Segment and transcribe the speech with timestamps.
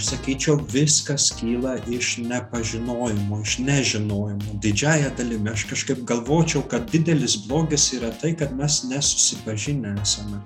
[0.00, 4.56] aš sakyčiau viskas kyla iš nepažinojimo iš nežinojimo.
[4.62, 10.40] Didžiąja dalimi aš kažkaip galvočiau kad didelis blogis yra tai kad mes nesusipažinę esame.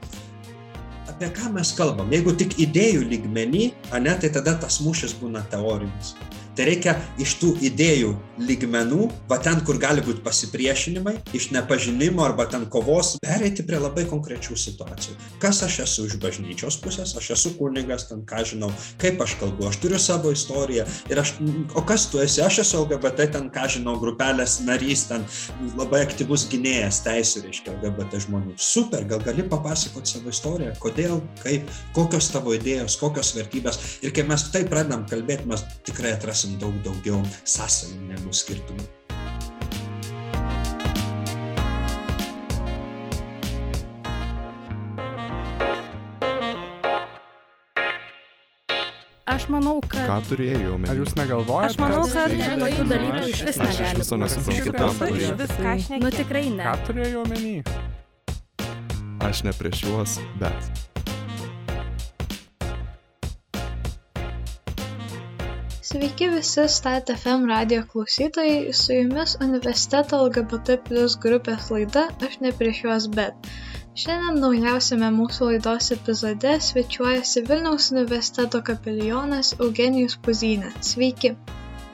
[1.08, 2.10] Apie ką mes kalbam?
[2.10, 6.16] Jeigu tik idėjų lygmeny ane tai tada tas mūšis būna teorinis
[6.56, 12.46] tai reikia iš tų idėjų lygmenų va ten kur gali būt pasipriešinimai iš nepažinimo arba
[12.50, 15.14] ten kovos pereiti prie labai konkrečių situacijų.
[15.42, 18.72] Kas aš esu iš bažnyčios pusės aš esu kunigas ten ką žinau
[19.02, 21.34] kaip aš kalbu aš turiu savo istoriją ir aš
[21.74, 22.42] o kas tu esi?
[22.44, 25.26] Aš esu lgbt ten ką žinau grupelės narys ten
[25.78, 28.56] labai aktyvus gynėjas teisių reiškia lgbt žmonių.
[28.58, 33.80] Super gal gali papasakot savo istoriją kodėl kaip kokios tavo idėjos kokios vertybės.
[34.02, 38.84] Ir kai mes taip pradedam kalbėt mes tikrai atrasim rasim daug daugiau sąsajų negu skirtumų.
[49.24, 50.04] Aš manau, kad...
[50.06, 50.92] Ką turėjau omeny?
[50.92, 51.72] Ar jūs negalvojate?
[51.72, 54.22] Aš manau, kad tokių dalykų iš vis Aš negali viso būti.
[54.22, 55.36] nesuprantu, ką turėjau.
[55.42, 56.64] Viską aš Nu tikrai ne.
[56.68, 57.54] Ką turėjau omeny?
[59.24, 60.93] Aš ne prieš juos, bet.
[65.94, 72.50] Sveiki visi Stat FM radio klausytojai, su jumis universiteto LGBT plus grupės laida Aš ne
[72.58, 73.46] prieš juos bet.
[74.02, 80.74] Šiandien naujausiame mūsų laidos epizode svečiuojasi Vilniaus universiteto kapelionas Eugenijus Puzinė.
[80.82, 81.36] Sveiki.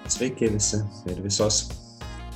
[0.08, 1.62] Sveiki visi ir visos.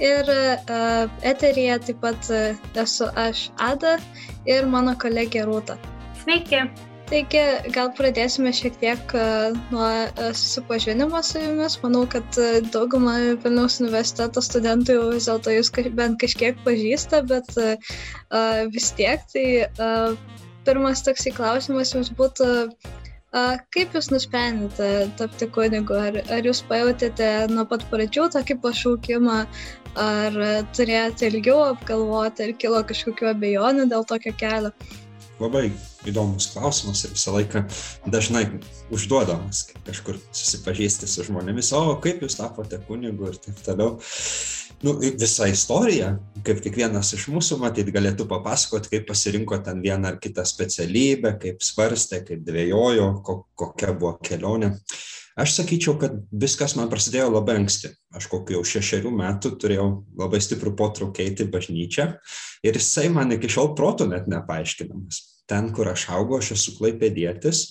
[0.04, 3.96] Ir uh, eteryje taip pat uh, esu aš Ada
[4.44, 5.80] ir mano kolegė Rūta.
[6.26, 6.66] Sveiki.
[7.04, 7.40] Taigi,
[7.74, 11.76] gal pradėsime šiek tiek uh, nuo uh, susipažinimo su jumis.
[11.82, 17.52] Manau, kad uh, daugumą Vilniaus universiteto studentų jau vis dėlto jūs bent kažkiek pažįsta, bet
[18.72, 19.20] vis tiek.
[19.34, 19.44] Tai
[20.64, 22.48] pirmas toksai klausimas jums būtų,
[23.76, 26.00] kaip jūs nusprendėte tapti kunigu?
[26.08, 29.38] Ar, ar jūs pajutėte nuo pat pradžių tokį pašaukimą,
[30.00, 30.42] ar
[30.74, 34.72] turėjote ilgiau apgalvoti, ar kilo kažkokiu abejonių dėl tokio kelio?
[35.42, 35.68] Labai
[36.06, 37.64] įdomus klausimas ir visą laiką
[38.06, 38.44] dažnai
[38.94, 43.96] užduodamas, kai kažkur susipažįsti su žmonėmis, o kaip jūs tapote kunigu ir taip toliau.
[44.84, 46.12] Nu, visa istorija,
[46.46, 51.64] kaip kiekvienas iš mūsų, matyt, galėtų papasakoti, kaip pasirinko ten vieną ar kitą specialybę, kaip
[51.64, 54.74] svarstė, kaip dvėjojo, ko, kokia buvo kelionė.
[55.34, 57.90] Aš sakyčiau, kad viskas man prasidėjo labai anksti.
[58.14, 59.86] Aš kokiu jau šešerių metų turėjau
[60.20, 62.06] labai stiprų potraukį eiti į bažnyčią
[62.62, 65.20] ir jisai man iki šiol protų net nepaaiškinamas.
[65.50, 67.64] Ten, kur aš augau, aš esu klaipėdėtis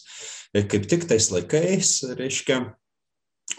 [0.53, 2.59] ir kaip tik tais laikais, reiškia,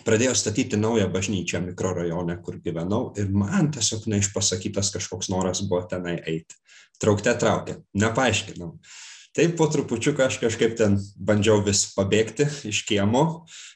[0.05, 6.19] pradėjo statyti naują bažnyčią mikrorajone, kur gyvenau ir man tiesiog neišpasakytas kažkoks noras buvo tenai
[6.21, 6.61] eiti.
[7.01, 8.75] Traukte traukė, nepaaiškinau.
[9.35, 13.25] Taip po trupučiuką aš kažkaip ten bandžiau vis pabėgti iš kiemo,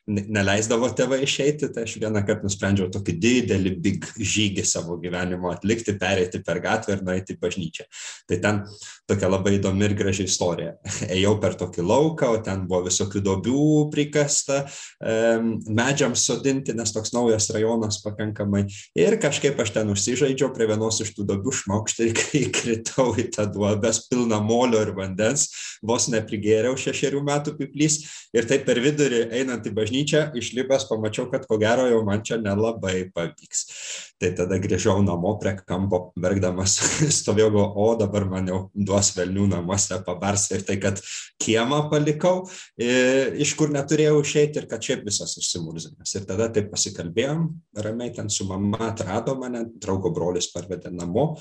[0.08, 5.94] neleisdavo tėvai išeiti, tai aš vieną kartą nusprendžiau tokį didelį big žygį savo gyvenimo atlikti,
[6.00, 7.84] pereiti per gatvę ir nueiti į bažnyčią.
[8.28, 8.60] Tai ten
[9.08, 10.76] tokia labai įdomi ir graži istorija.
[11.16, 14.62] Ėjau per tokį lauką, o ten buvo visokių dobių prikasta,
[15.00, 18.64] medžiams sodinti, nes toks naujas rajonas pakankamai.
[18.98, 23.28] Ir kažkaip aš ten užsižaidžiau prie vienos iš tų dobių šmaukštį ir kai kritau į
[23.34, 25.48] tą duobės pilną molio ir vandens,
[25.84, 28.00] vos neprigėriau šešerių metų piplys
[28.36, 32.22] ir taip per vidurį einant į bažnyčią bažnyčią, išlipęs pamačiau, kad ko gero jau man
[32.22, 34.14] čia nelabai pavyks.
[34.18, 36.78] Tai tada grįžau namo prie kampo, verkdamas,
[37.20, 41.00] stovėjau, o dabar man jau duos velnių namuose pabars ir tai, kad
[41.40, 42.48] kiemą palikau,
[42.78, 46.14] iš kur neturėjau išeiti ir kad šiaip visas išsimurzinęs.
[46.14, 51.36] Ir tada taip pasikalbėjom, ramiai ten su mama atrado mane, draugo brolis parvedė namo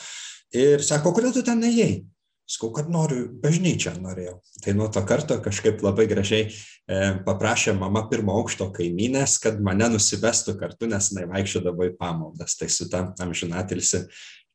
[0.54, 2.06] ir sako, kodėl tu ten neėjai?
[2.48, 4.38] Skau, kad noriu, bažnyčią norėjau.
[4.64, 9.90] Tai nuo to karto kažkaip labai gražiai e, paprašė mama pirmo aukšto kaimynės, kad mane
[9.92, 12.56] nusivestų kartu, nes jinai vaikščiodavo į pamaldas.
[12.56, 14.06] Tai su tam amžinatilsi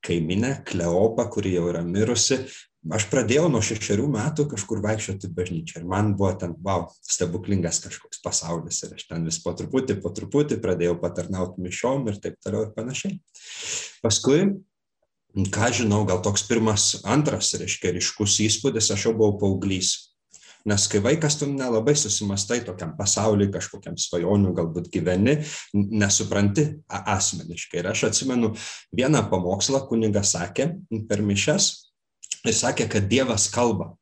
[0.08, 2.40] kaiminė, Kleopa, kuri jau yra mirusi,
[2.96, 8.24] aš pradėjau nuo šešerių metų kažkur vaikščioti bažnyčią ir man buvo ten, wow, stebuklingas kažkoks
[8.24, 12.66] pasaulis ir aš ten vis po truputį, po truputį pradėjau patarnauti mišiom ir taip toliau
[12.66, 13.20] ir panašiai.
[14.02, 14.46] Paskui
[15.32, 20.12] ką žinau, gal toks pirmas, antras, reiškia, ryškus įspūdis, aš jau buvau paauglys.
[20.68, 25.40] Nes kai vaikas tu nelabai susimastai tokiam pasauliui, kažkokiam svajonių, galbūt gyveni,
[25.74, 27.80] nesupranti asmeniškai.
[27.80, 28.52] Ir aš atsimenu
[28.94, 30.68] vieną pamokslą, kunigas sakė
[31.08, 31.72] per mišes
[32.46, 33.92] ir sakė, kad Dievas kalba.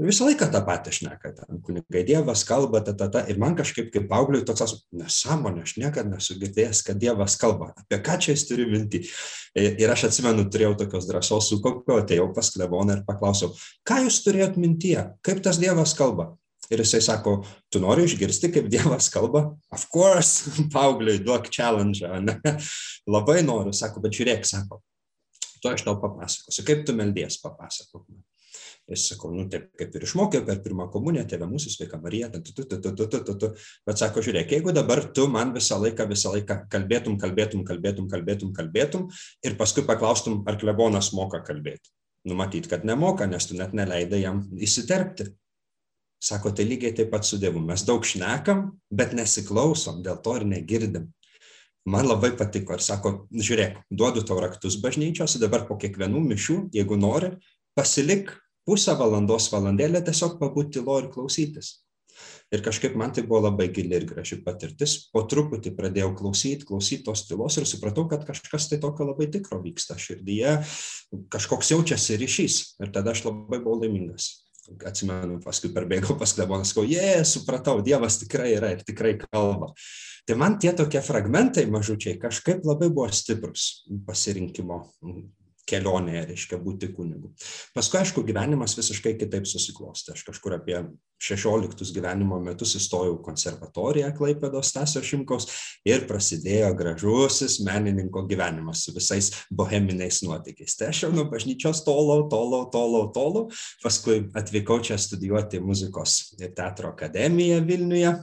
[0.00, 3.22] Visą laiką tą patį šneka, ten kunigai Dievas kalba, ta, ta, ta.
[3.28, 7.70] Ir man kažkaip kaip augliui toks nesąmonė, aš niekada nesu girdėjęs, kad Dievas kalba.
[7.76, 9.02] Apie ką čia jis turi minti?
[9.54, 13.52] Ir aš atsimenu, turėjau tokios drąsos sukopio, atėjau pas kleboną ir paklausiau,
[13.86, 16.32] ką jūs turėjot mintyje, kaip tas Dievas kalba?
[16.72, 19.50] Ir jisai sako, tu nori išgirsti, kaip Dievas kalba?
[19.76, 22.38] Of course, paaugliui duok challenge, ne?
[23.14, 24.80] Labai noriu, sako, bet žiūrėk, sako,
[25.60, 28.22] tu aš tau papasakosiu, kaip tu meldies, papasakok man.
[28.90, 32.40] Jis sako, nu taip kaip ir išmokė per pirmą komuniją, tėvė mūsų sveika Marija, tu,
[32.42, 33.50] tu, tu, tu, tu, tu, tu, tu.
[33.86, 38.50] Bet sako, žiūrėk, jeigu dabar tu man visą laiką, visą laiką kalbėtum, kalbėtum, kalbėtum, kalbėtum,
[38.56, 39.06] kalbėtum
[39.46, 41.94] ir paskui paklaustum, ar klebonas moka kalbėti.
[42.26, 45.30] Numatyt, kad nemoka, nes tu net neleidai jam įsiterpti.
[46.22, 47.62] Sako, tai lygiai taip pat su Dievu.
[47.62, 51.08] Mes daug šnekam, bet nesiklausom, dėl to ir negirdim.
[51.86, 56.98] Man labai patiko ir sako, žiūrėk, duodu tau raktus bažnyčios, dabar po kiekvienų mišių, jeigu
[56.98, 57.32] nori,
[57.74, 58.30] pasilik
[58.68, 61.80] pusę valandos, valandėlę tiesiog pabūti tylo ir klausytis.
[62.52, 64.98] Ir kažkaip man tai buvo labai gili ir graži patirtis.
[65.14, 69.62] Po truputį pradėjau klausyti, klausyti tos tylos ir supratau, kad kažkas tai tokio labai tikro
[69.62, 70.58] vyksta širdyje,
[71.32, 72.58] kažkoks jaučiasi ryšys.
[72.84, 74.28] Ir tada aš labai buvau laimingas.
[74.86, 79.72] Atsimenu, paskui perbėgau pas kleboną, sakau, jie, supratau, Dievas tikrai yra ir tikrai kalba.
[80.28, 84.84] Tai man tie tokie fragmentai mažučiai kažkaip labai buvo stiprus pasirinkimo
[85.68, 87.32] kelionėje, reiškia būti kunigu.
[87.76, 90.16] Paskui, aišku, gyvenimas visiškai kitaip susiklostė.
[90.16, 90.78] Aš kažkur apie
[91.22, 95.46] 16 gyvenimo metus įstojau konservatoriją Klaipėdos Tasio Šimkaus
[95.86, 100.76] ir prasidėjo gražusis menininko gyvenimas su visais boheminiais nuotykiais.
[100.78, 103.46] Tai aš jau nuo bažnyčios tolau, tolau, tolau, tolau.
[103.84, 108.16] Paskui atvykau čia studijuoti muzikos ir teatro akademiją Vilniuje,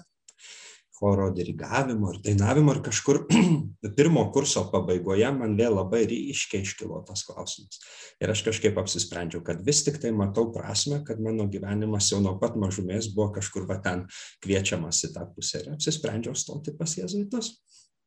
[1.00, 3.22] choro dirigavimo ir dainavimo ir kažkur
[3.98, 7.80] pirmo kurso pabaigoje man vėl labai ryškiai iškilo tas klausimas.
[8.19, 12.36] Ir aš kažkaip apsisprendžiau, kad vis tik tai matau prasme, kad mano gyvenimas jau nuo
[12.42, 14.06] pat mažumės buvo kažkur va ten
[14.44, 17.54] kviečiamas į tą pusę ir apsisprendžiau stoti pas jėzuitus.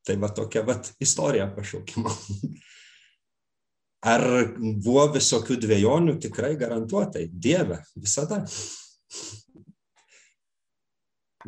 [0.07, 2.13] Tai va tokia va istorija pašaukimo.
[4.13, 4.25] Ar
[4.83, 6.17] buvo visokių dviejonių?
[6.25, 7.29] Tikrai garantuotai.
[7.31, 8.41] Dieve, visada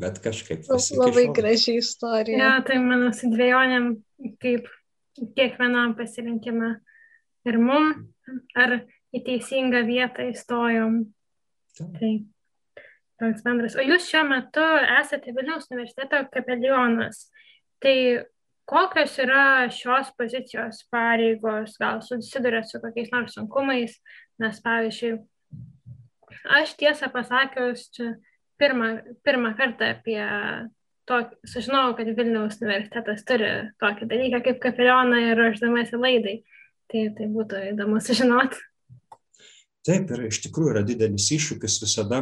[0.01, 0.65] bet kažkaip.
[0.99, 2.39] Labai graži istorija.
[2.39, 3.95] Ja, tai mano su dviejonėm,
[4.43, 4.69] kaip
[5.37, 6.75] kiekvienam pasirinkime
[7.49, 7.93] ir mum,
[8.59, 8.81] ar
[9.15, 11.03] į teisingą vietą įstojom.
[11.79, 12.13] Tai
[13.21, 13.77] toks bendras.
[13.79, 14.65] O jūs šiuo metu
[14.99, 17.29] esate Vilniaus universiteto kapelionas.
[17.83, 17.97] Tai
[18.71, 23.99] kokios yra šios pozicijos pareigos, gal susidurėt su kokiais nors sunkumais,
[24.41, 25.19] nes pavyzdžiui,
[26.59, 28.15] aš tiesą pasakius, čia
[28.61, 28.91] pirmą,
[29.27, 30.21] pirmą kartą apie
[31.09, 33.51] to, sužinojau, kad Vilniaus universitetas turi
[33.83, 36.39] tokį dalyką kaip kapelioną ir ruoždamasi laidai.
[36.93, 38.61] Tai, tai būtų įdomu sužinoti.
[39.85, 42.21] Taip, ir iš tikrųjų yra didelis iššūkis visada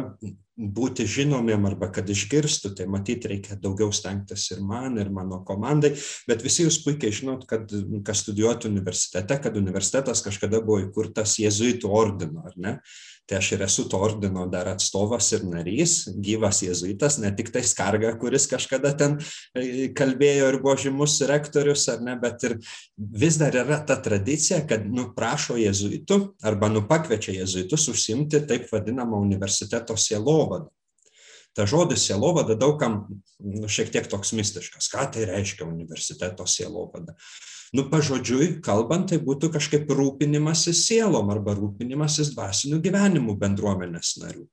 [0.53, 5.93] būti žinomiem arba kad išgirstų, tai matyti reikia daugiau stengtis ir man, ir mano komandai,
[6.29, 7.73] bet visi jūs puikiai žinot, kad
[8.05, 12.77] kas studijuotų universitete, kad universitetas kažkada buvo įkurtas jėzuitų ordino, ar ne?
[13.25, 15.93] tai aš ir esu to ordino dar atstovas ir narys,
[16.25, 19.15] gyvas jėzuitas, ne tik tai skarga, kuris kažkada ten
[19.55, 22.57] e, kalbėjo ir buvo žymus rektorius, ar ne, bet ir
[22.97, 29.95] vis dar yra ta tradicija, kad nuprašo jėzuitų arba nupakviečia jėzuitus užsimti taip vadinamą universiteto
[30.43, 30.69] sielovadą.
[31.53, 33.07] Ta žodis sielovada daugam
[33.39, 34.89] nu, šiek tiek toks mistiškas.
[34.89, 37.15] Ką tai reiškia universiteto sielovada?
[37.73, 44.45] nu pažodžiui kalbant tai būtų kažkaip rūpinimasis sielom arba rūpinimasis dvasiniu gyvenimu bendruomenės narių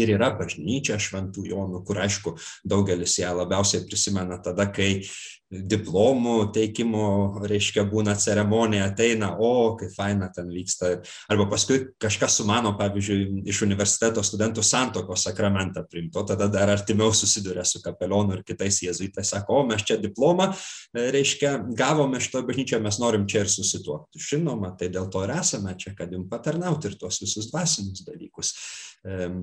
[0.00, 2.32] ir yra bažnyčia šventų jonų kur aišku
[2.64, 5.02] daugelis ją labiausiai prisimena tada kai
[5.50, 7.04] diplomų teikimo
[7.42, 10.92] reiškia būna ceremonija ateina o kaip faina ten vyksta.
[11.30, 17.10] Arba paskui kažkas sumano pavyzdžiui iš universiteto studentų santuokos sakramentą priimt o tada dar artimiau
[17.16, 20.52] susiduria su kapelionu ir kitais jėzuitais sako o mes čia diplomą
[20.94, 24.22] reiškia gavome šitoj bažnyčioj mes norim čia ir susituokti.
[24.30, 28.54] Žinoma tai dėl to ir esame čia kad jum patarnaut ir tuos visus dvasinius dalykus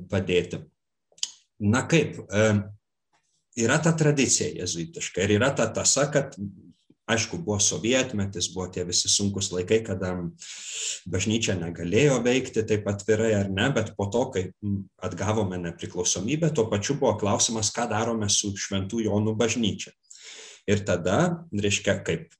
[0.07, 0.63] padėti.
[1.59, 2.21] Na kaip
[3.57, 6.35] yra ta tradicija jėzuitiška ir yra ta tasa, kad
[7.07, 10.11] aišku, buvo sovietmetis, buvo tie visi sunkus laikai, kada
[11.07, 14.43] bažnyčia negalėjo veikti taip atvirai ar ne, bet po to, kai
[15.07, 19.95] atgavome nepriklausomybę, tuo pačiu buvo klausimas, ką darome su šventų Jonų bažnyčia.
[20.67, 22.35] Ir tada, reiškia, kaip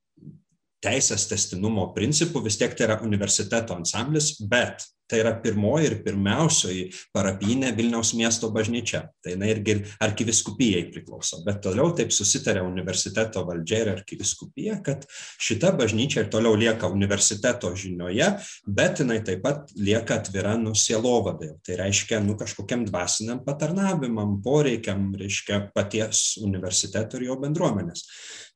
[0.83, 6.86] teisės testinumo principų, vis tiek tai yra universiteto ansamblis, bet tai yra pirmoji ir pirmiausioji
[7.16, 9.06] parapinė Vilniaus miesto bažnyčia.
[9.24, 11.42] Tai jinai irgi arkiviskupijai priklauso.
[11.46, 15.06] Bet toliau taip susitarė universiteto valdžia ir arkiviskupija, kad
[15.44, 18.30] šita bažnyčia ir toliau lieka universiteto žinioje,
[18.68, 21.54] bet jinai taip pat lieka atvira nusielovadai.
[21.66, 28.06] Tai reiškia, nu kažkokiam dvasiniam patarnavimam, poreikiam, reiškia paties universiteto ir jo bendruomenės.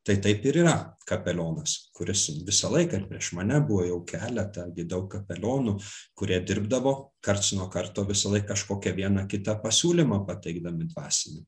[0.01, 0.77] Tai taip ir yra.
[1.05, 5.75] Kapelionas, kuris visą laiką ir prieš mane buvo jau keletą, daug kapelionų,
[6.17, 6.93] kurie dirbdavo
[7.25, 11.43] karts nuo karto visą laiką kažkokią vieną kitą pasiūlymą pateikdami dvasinį.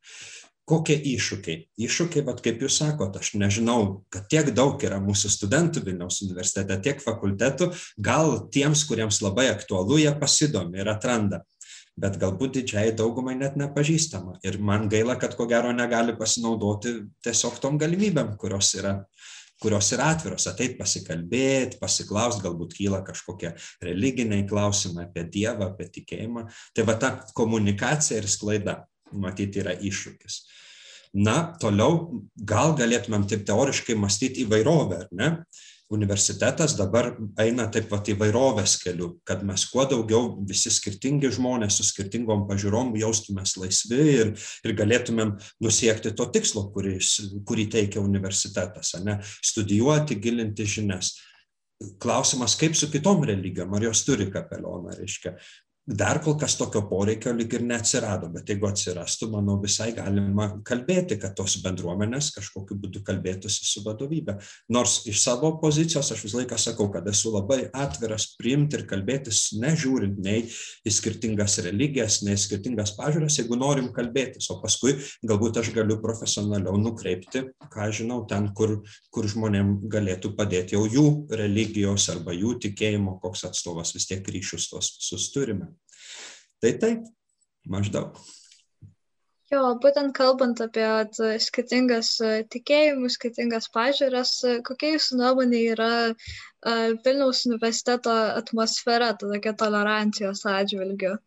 [0.70, 1.58] Kokie iššūkiai?
[1.86, 6.78] Iššūkiai vat kaip jūs sakot aš nežinau kad tiek daug yra mūsų studentų vilniaus universitete
[6.86, 11.42] tiek fakultetų gal tiems kuriems labai aktualu jie pasidomi ir atranda
[12.00, 16.96] bet galbūt didžiajai daugumai net nepažįstama ir man gaila kad ko gero negali pasinaudoti
[17.26, 18.96] tiesiog tom galimybėm kurios yra
[19.64, 23.54] kurios yra atviros ateit pasikalbėt pasiklaust galbūt kyla kažkokie
[23.86, 28.82] religiniai klausimai apie dievą apie tikėjimą tai va ta komunikacija ir sklaida
[29.14, 30.40] matyt yra iššūkis.
[31.14, 35.30] Na, toliau gal galėtumėm taip teoriškai mąstyti įvairovę, ar ne?
[35.94, 41.86] Universitetas dabar eina taip pat įvairovės keliu, kad mes kuo daugiau visi skirtingi žmonės su
[41.88, 44.32] skirtingom pažiūrom jaustumės laisvi ir,
[44.66, 49.20] ir galėtumėm nusiekti to tikslo, kuris, kurį teikia universitetas, ne?
[49.46, 51.14] studijuoti, gilinti žinias.
[52.02, 55.36] Klausimas, kaip su kitom religijom, ar jos turi kapelioną, reiškia,
[55.86, 61.18] dar kol kas tokio poreikio lyg ir neatsirado bet jeigu atsirastų manau visai galima kalbėti
[61.20, 64.38] kad tos bendruomenės kažkokiu būdu kalbėtųsi su vadovybe
[64.72, 69.42] nors iš savo pozicijos aš visą laiką sakau kad esu labai atviras priimti ir kalbėtis
[69.60, 70.46] nežiūrint nei
[70.88, 74.48] į skirtingas religijas nei skirtingas pažiūras jeigu norim kalbėtis.
[74.56, 74.96] O paskui
[75.28, 78.80] galbūt aš galiu profesionaliau nukreipti ką aš žinau ten kur
[79.12, 81.08] kur žmonėm galėtų padėti jau jų
[81.44, 85.74] religijos arba jų tikėjimo koks atstovas vis tiek ryšius tuos visus turime
[86.64, 87.08] Tai taip,
[87.68, 88.16] maždaug.
[89.52, 90.86] Jo, būtent kalbant apie
[91.44, 92.14] skirtingas
[92.54, 94.32] tikėjimus, skirtingas pažiūras,
[94.64, 95.90] kokia jūsų nuomonė yra
[97.04, 101.18] Vilniaus universiteto atmosfera, tokia tolerancijos atžvilgiu?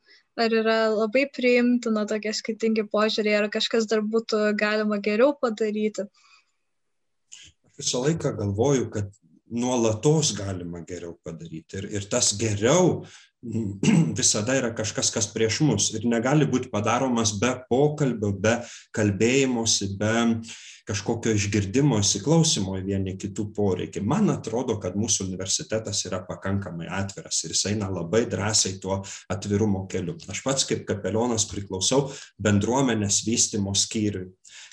[0.40, 6.08] Ar yra labai priimtina tokie skirtingi požiūriai, ar kažkas dar būtų galima geriau padaryti?
[7.76, 9.12] Visą laiką galvoju, kad
[9.52, 11.82] nuolatos galima geriau padaryti.
[11.82, 13.04] Ir, ir tas geriau
[14.18, 18.56] visada yra kažkas, kas prieš mus ir negali būti padaromas be pokalbio, be
[18.96, 20.14] kalbėjimosi, be
[20.86, 24.02] kažkokio išgirdimo, įsiklausimo į vieni kitų poreikį.
[24.06, 29.00] Man atrodo, kad mūsų universitetas yra pakankamai atviras ir jis eina labai drąsiai tuo
[29.32, 30.14] atvirumo keliu.
[30.30, 32.06] Aš pats kaip kapelionas priklausau
[32.42, 34.30] bendruomenės vystimo skyriui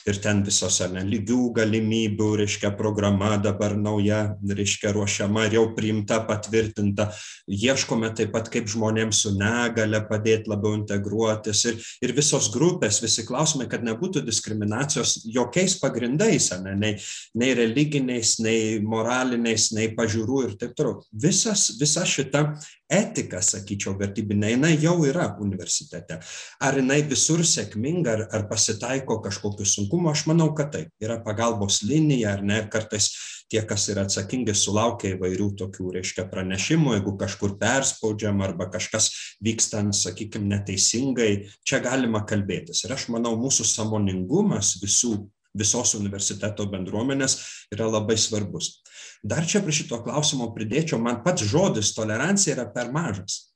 [0.07, 5.65] ir ten visos ar ne lygių galimybių, reiškia, programa dabar nauja, reiškia, ruošiama ir jau
[5.77, 7.09] priimta, patvirtinta.
[7.47, 13.25] Ieškome taip pat, kaip žmonėms su negale padėti labiau integruotis ir, ir visos grupės, visi
[13.27, 16.93] klausimai, kad nebūtų diskriminacijos jokiais pagrindais, ne, nei,
[17.39, 21.03] nei religiniais, nei moraliniais, nei pažiūrų ir taip toliau.
[21.23, 22.45] Visas, visa šita
[22.93, 26.19] etika, sakyčiau, vertybinė, jinai jau yra universitete.
[26.63, 30.89] Ar jinai visur sėkminga, ar, ar pasitaiko kažkokiu sunkumu, aš manau, kad taip.
[31.01, 33.11] Yra pagalbos linija, ar ne, kartais
[33.49, 39.11] tie, kas yra atsakingi, sulaukia įvairių tokių, reiškia, pranešimų, jeigu kažkur perspaudžiam arba kažkas
[39.43, 42.83] vykstant, sakykime, neteisingai, čia galima kalbėtis.
[42.85, 47.37] Ir aš manau, mūsų samoningumas visų visos universiteto bendruomenės
[47.71, 48.81] yra labai svarbus.
[49.23, 53.53] Dar čia prie šito klausimo pridėčiau, man pats žodis tolerancija yra per mažas.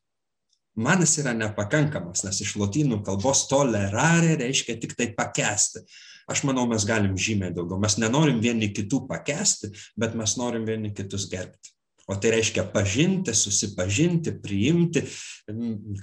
[0.77, 5.81] Man jis yra nepakankamas, nes iš lotynų kalbos tolerare reiškia tik tai pakesti.
[6.27, 7.79] Aš manau, mes galim žymiai daugiau.
[7.79, 13.33] Mes nenorim vieni kitų pakesti, bet mes norim vieni kitus gerbti o tai reiškia pažinti,
[13.35, 15.01] susipažinti, priimti,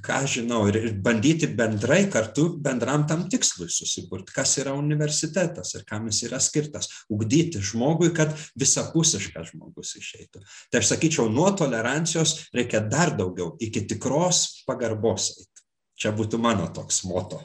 [0.04, 5.86] ką žinau, ir, ir bandyti bendrai kartu bendram tam tikslui susikurti, kas yra universitetas ir
[5.88, 10.44] kam jis yra skirtas, ugdyti žmogui, kad visapusiškas žmogus išeitų.
[10.68, 15.64] Tai aš sakyčiau, nuo tolerancijos reikia dar daugiau, iki tikros pagarbos eiti.
[16.04, 17.40] Čia būtų mano toks moto.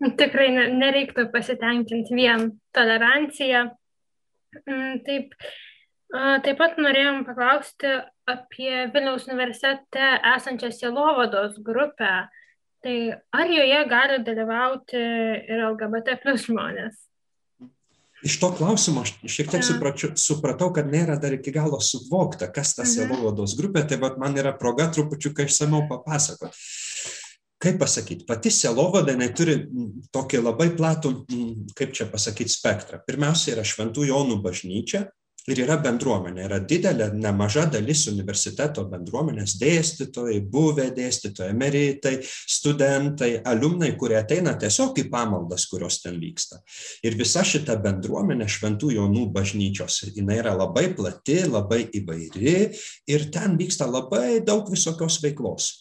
[0.00, 3.66] Tikrai nereiktų pasitenkinti vien toleranciją.
[4.64, 5.34] Mm, taip,
[6.10, 7.90] Taip pat norėjom paklausti
[8.30, 12.26] apie Vilniaus universitete esančią sielovados grupę.
[12.82, 12.96] Tai
[13.36, 16.96] ar joje gali dalyvauti ir LGBT plus žmonės?
[18.26, 22.74] Iš to klausimo aš šiek tiek supračiu, supratau, kad nėra dar iki galo suvokta, kas
[22.74, 22.90] ta mhm.
[22.90, 26.58] sielovados grupė, tai man yra proga trupučiu išsameu papasakoti.
[27.60, 29.58] Kaip pasakyti, pati sielovada turi
[30.14, 31.10] tokį labai platų,
[31.76, 33.02] kaip čia pasakyti, spektrą.
[33.06, 35.04] Pirmiausia yra Šventų Jonų bažnyčia,
[35.48, 36.44] ir yra bendruomenė.
[36.46, 44.98] Yra didelė nemaža dalis universiteto bendruomenės dėstytojai buvę dėstytojai emeritai studentai aliumnai kurie ateina tiesiog
[45.02, 46.60] į pamaldas kurios ten vyksta.
[47.06, 52.56] Ir visa šita bendruomenė šventų jonų bažnyčios jinai yra labai plati labai įvairi
[53.10, 55.72] ir ten vyksta labai daug visokios veiklos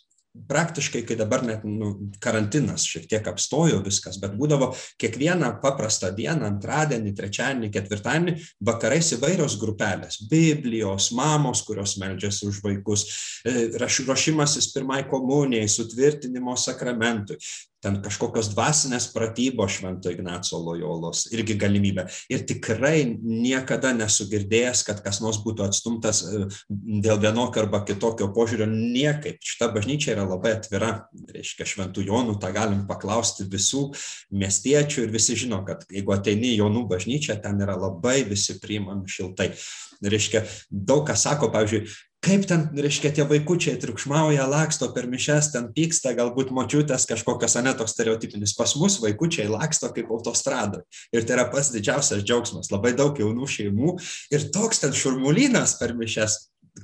[0.49, 4.71] praktiškai, kai dabar net nu, karantinas šiek tiek apstojo viskas, bet būdavo
[5.01, 8.35] kiekvieną paprastą dieną, antradienį, trečiadienį, ketvirtadienį,
[8.69, 13.05] vakarais įvairios grupelės- Biblijos, mamos, kurios meldžiasi už vaikus,
[13.45, 17.37] e, ruošimasis pirmai komunijai, sutvirtinimo sakramentui
[17.83, 22.05] ten kažkokios dvasinės pratybos Švento Ignaco Lojolos, irgi galimybė.
[22.31, 28.29] Ir tikrai niekada nesu girdėjęs, kad kas nors būtų atstumtas e, dėl vienokio arba kitokio
[28.35, 29.39] požiūrio, niekaip.
[29.45, 30.91] Šita bažnyčia yra labai atvira,
[31.31, 33.89] reiškia, Šventų Jonų, tą galim paklausti visų
[34.35, 39.53] miestiečių ir visi žino, kad jeigu ateini Jonų bažnyčią, ten yra labai visi priimami šiltai.
[39.99, 41.89] Reiškia, daug kas sako, pavyzdžiui,
[42.25, 47.73] kaip ten, reiškia, tie vaikučiai triukšmauja, laksto per mišes, ten pyksta, galbūt močiutės kažkokios, ne
[47.79, 48.55] toks stereotipinis.
[48.57, 50.83] Pas mus vaikučiai laksto kaip autostradoje.
[51.15, 52.71] Ir tai yra pats didžiausias džiaugsmas.
[52.73, 53.95] Labai daug jaunų šeimų
[54.35, 56.37] ir toks ten šurmulynas per mišes,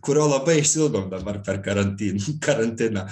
[0.05, 3.07] kurio labai išsilgom dabar per karantiną.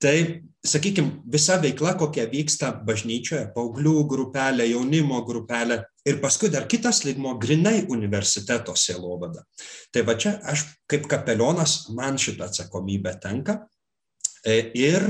[0.00, 0.16] Tai,
[0.64, 7.34] sakykime, visa veikla, kokia vyksta bažnyčioje, paauglių grupelė, jaunimo grupelė ir paskui dar kitas lygmo
[7.40, 9.44] grinai universiteto sielovada.
[9.92, 13.58] Tai va čia aš kaip kapelionas, man šitą atsakomybę tenka.
[14.40, 15.04] E, ir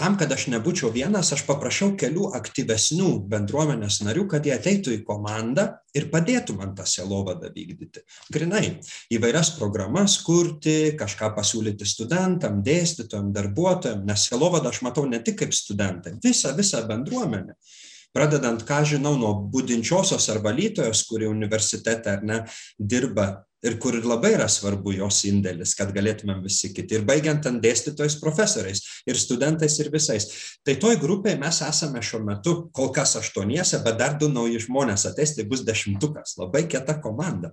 [0.00, 5.02] tam, kad aš nebūčiau vienas, aš paprašiau kelių aktyvesnių bendruomenės narių, kad jie ateitų į
[5.08, 5.66] komandą
[5.96, 8.02] ir padėtų man tą selovadą vykdyti.
[8.32, 8.64] Grinai,
[9.12, 15.54] įvairias programas kurti, kažką pasiūlyti studentam, dėstytojam, darbuotojam, nes selovadą aš matau ne tik kaip
[15.56, 17.58] studentai, visą, visą bendruomenę
[18.10, 22.40] pradedant, ką žinau, nuo būdinčiosios ar valytojos, kuri universitete ar ne
[22.74, 23.28] dirba
[23.62, 26.96] ir kur labai yra svarbu jos indėlis, kad galėtumėm visi kiti.
[26.96, 30.28] Ir baigiant ant dėstytojais, profesoriais ir studentais ir visais.
[30.64, 35.06] Tai toj grupėje mes esame šiuo metu kol kas aštuoniese, bet dar du nauji žmonės
[35.12, 36.38] ateis, tai bus dešimtukas.
[36.40, 37.52] Labai kieta komanda.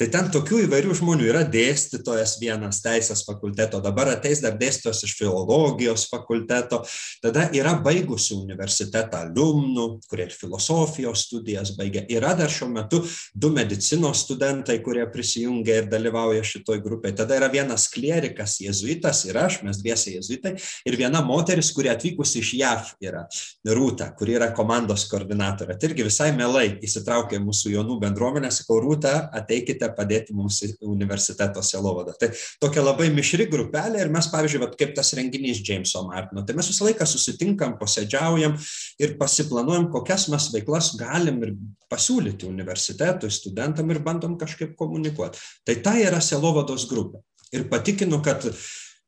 [0.00, 5.14] Tai ten tokių įvairių žmonių yra dėstytojas vienas teisės fakulteto, dabar ateis dar dėstytojas iš
[5.18, 6.82] filologijos fakulteto,
[7.22, 12.04] tada yra baigusių universitetą alumnų, kurie ir filosofijos studijas baigia.
[12.12, 13.02] Yra dar šiuo metu
[13.34, 17.18] du medicinos studentai, kurie prisijungia ir dalyvauja šitoj grupėje.
[17.22, 20.54] Tada yra vienas klierikas, jezuitas ir aš, mes dviesi jezuitai,
[20.88, 23.26] ir viena moteris, kuri atvykusi iš JAV yra
[23.68, 25.76] Rūta, kuri yra komandos koordinatorė.
[25.78, 31.62] Tai irgi visai mielai įsitraukė mūsų jaunų bendruomenę, sakau, Rūta, ateikite galite padėti mums universiteto
[31.62, 32.14] selovada.
[32.18, 36.54] Tai tokia labai mišri grupelė ir mes, pavyzdžiui, vat, kaip tas renginys Jameso Martino, tai
[36.54, 38.56] mes visą laiką susitinkam, posėdžiaujam
[39.02, 41.56] ir pasiplanuojam, kokias mes veiklas galim ir
[41.90, 45.38] pasiūlyti universitetui, studentam ir bandom kažkaip komunikuoti.
[45.66, 47.22] Tai tai yra selovados grupė.
[47.52, 48.46] Ir patikinu, kad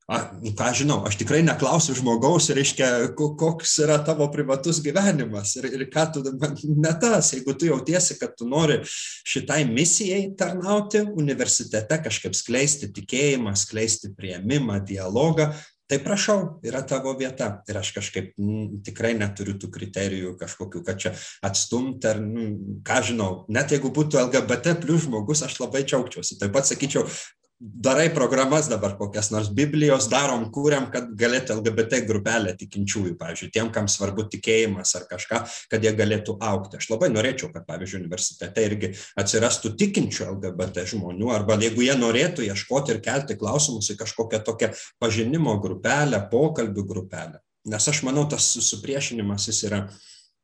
[0.07, 5.71] a, nu, ką žinau, aš tikrai neklausiu žmogaus, reiškia, koks yra tavo privatus gyvenimas ir,
[5.73, 6.25] ir ką tu,
[6.69, 13.55] ne tas, jeigu tu jautiesi, kad tu nori šitai misijai tarnauti universitete, kažkaip skleisti tikėjimą,
[13.57, 15.55] skleisti prieimimą, dialogą,
[15.89, 17.49] tai prašau, yra tavo vieta.
[17.69, 21.15] Ir aš kažkaip m, tikrai neturiu tų kriterijų kažkokių, kad čia
[21.45, 26.39] atstumti ar, m, ką žinau, net jeigu būtų LGBT plus žmogus, aš labai džiaugčiausi.
[26.41, 27.09] Taip pat sakyčiau,
[27.65, 33.71] darai programas dabar kokias nors Biblijos darom, kūriam, kad galėtų LGBT grupelė tikinčiųjų, pavyzdžiui, tiem,
[33.73, 35.41] kam svarbu tikėjimas ar kažką,
[35.73, 36.77] kad jie galėtų aukti.
[36.81, 42.45] Aš labai norėčiau, kad, pavyzdžiui, universitete irgi atsirastų tikinčių LGBT žmonių, arba jeigu jie norėtų
[42.51, 47.41] ieškoti ir kelti klausimus į kažkokią tokią pažinimo grupelę, pokalbių grupelę.
[47.65, 49.87] Nes aš manau, tas supriešinimas jis yra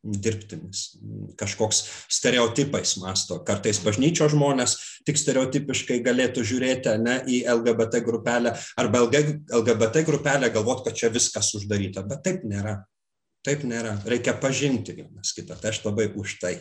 [0.02, 0.84] dirbtinis,
[1.40, 3.40] kažkoks stereotipais masto.
[3.44, 4.76] Kartais bažnyčios žmonės
[5.08, 11.52] tik stereotipiškai galėtų žiūrėti ne, į LGBT grupelę arba LGBT grupelę galvot, kad čia viskas
[11.58, 12.80] uždaryta, bet taip nėra.
[13.44, 13.94] Taip nėra.
[14.08, 15.56] Reikia pažinti vienas kitą.
[15.60, 16.54] Tai aš labai už tai.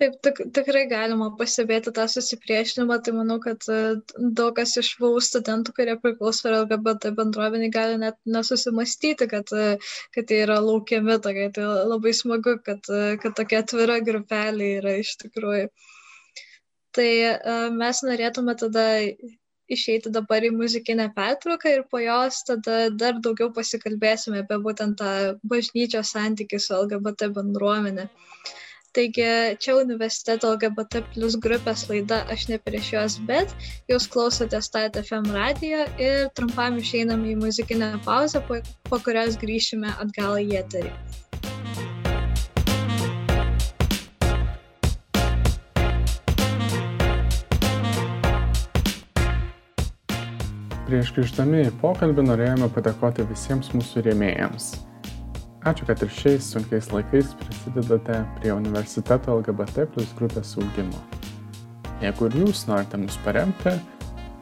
[0.00, 3.80] Taip, tik, tikrai galima pastebėti tą susipriešinimą, tai manau, kad e,
[4.38, 9.66] daug kas iš VAU studentų, kurie priklauso LGBT bendruomenį, gali net nesusimastyti, kad, e,
[10.16, 11.50] kad tai yra laukiami tokie.
[11.58, 15.68] Tai labai smagu, kad, e, kad tokia atvira grupelė yra iš tikrųjų.
[16.96, 17.10] Tai
[17.76, 18.86] mes norėtume tada
[19.76, 25.14] išeiti dabar į muzikinę pertrauką ir po jos tada dar daugiau pasikalbėsime apie būtent tą
[25.54, 28.08] bažnyčios santykį su LGBT bendruomenė.
[28.08, 28.58] Uh,
[28.92, 33.54] Taigi čia universiteto LGBT plus grupės laida Aš ne prieš juos, bet
[33.88, 39.96] jūs klausote Stat FM radijo ir trumpam išeiname į muzikinę pauzę, po, po kurios grįšime
[39.96, 40.92] atgal į eterį.
[50.84, 54.74] Prieš grįždami į pokalbį norėjome padėkoti visiems mūsų rėmėjams.
[55.62, 60.98] Ačiū, kad ir šiais sunkiais laikais prisidedate prie universiteto LGBT plus grupės augimo.
[62.02, 63.76] Jeigu ir jūs norite mus paremti,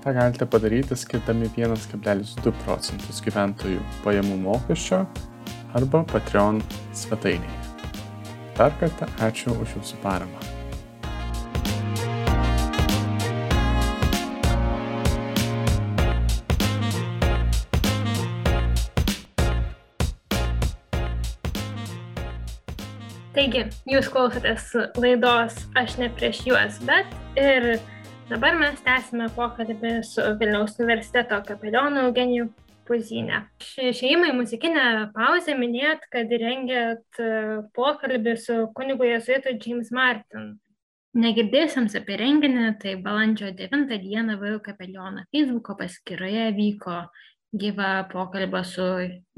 [0.01, 5.03] tą galite padaryti skirdami 1,2 procentus gyventojų pajamų mokesčio
[5.77, 6.63] arba Patreon
[6.97, 7.61] svetainėje.
[8.57, 10.60] Dar kartą ačiū už Jūsų paramą.
[23.51, 24.69] Taigi, jūs klausotės
[25.03, 27.65] laidos Aš ne prieš juos, bet ir
[28.29, 32.47] dabar mes tęsime pokalbį su Vilniaus universiteto kapelionu Eugeniju
[32.87, 33.41] Puzinę.
[33.91, 34.85] Išėjimą į muzikinę
[35.17, 37.33] pauzę minėjot, kad rengėt e,
[37.75, 40.53] pokalbį su kunigu jesuitu James Martin.
[41.19, 47.01] Negirdėjusiems apie renginį, tai balandžio 9 dieną VU kapeliono Facebook'o paskyroje vyko
[47.51, 48.87] gyva pokalbio su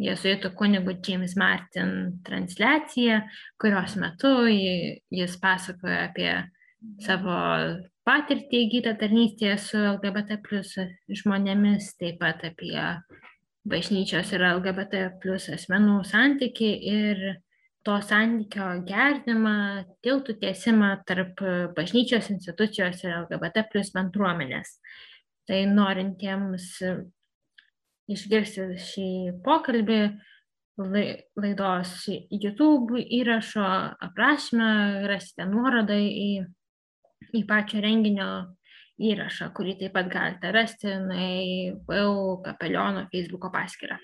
[0.02, 3.22] jėzuitų kunigu James Martin transliacija,
[3.60, 6.32] kurios metu jis pasakoja apie
[7.00, 7.36] savo
[8.06, 10.74] patirtį įgytą tarnystėje su LGBT plus
[11.22, 12.76] žmonėmis, taip pat apie
[13.68, 17.22] bažnyčios ir LGBT plus asmenų santyki ir
[17.86, 21.40] to santykio gerdimą, tiltų tiesimą tarp
[21.76, 24.76] bažnyčios institucijos ir LGBT plus bendruomenės.
[25.46, 26.68] Tai norintiems
[28.12, 29.08] išgirsti šį
[29.44, 30.00] pokalbį
[30.80, 33.64] laidos YouTube įrašo
[34.06, 34.70] aprašymą,
[35.10, 36.30] rasite nuorodą į,
[37.36, 38.30] į pačią renginio
[39.02, 41.52] įrašą, kurį taip pat galite rasti į
[41.88, 43.98] VU kapeliono Facebook paskyrą.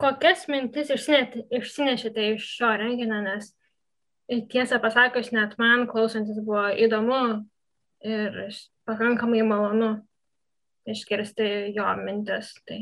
[0.00, 3.50] Kokias mintis išsinešėte iš šio renginio, nes
[4.50, 7.20] tiesą pasakius, net man klausantis buvo įdomu
[8.06, 8.46] ir
[8.88, 9.98] pakankamai malonu
[10.88, 12.54] išgirsti jo mintis.
[12.66, 12.80] Tai.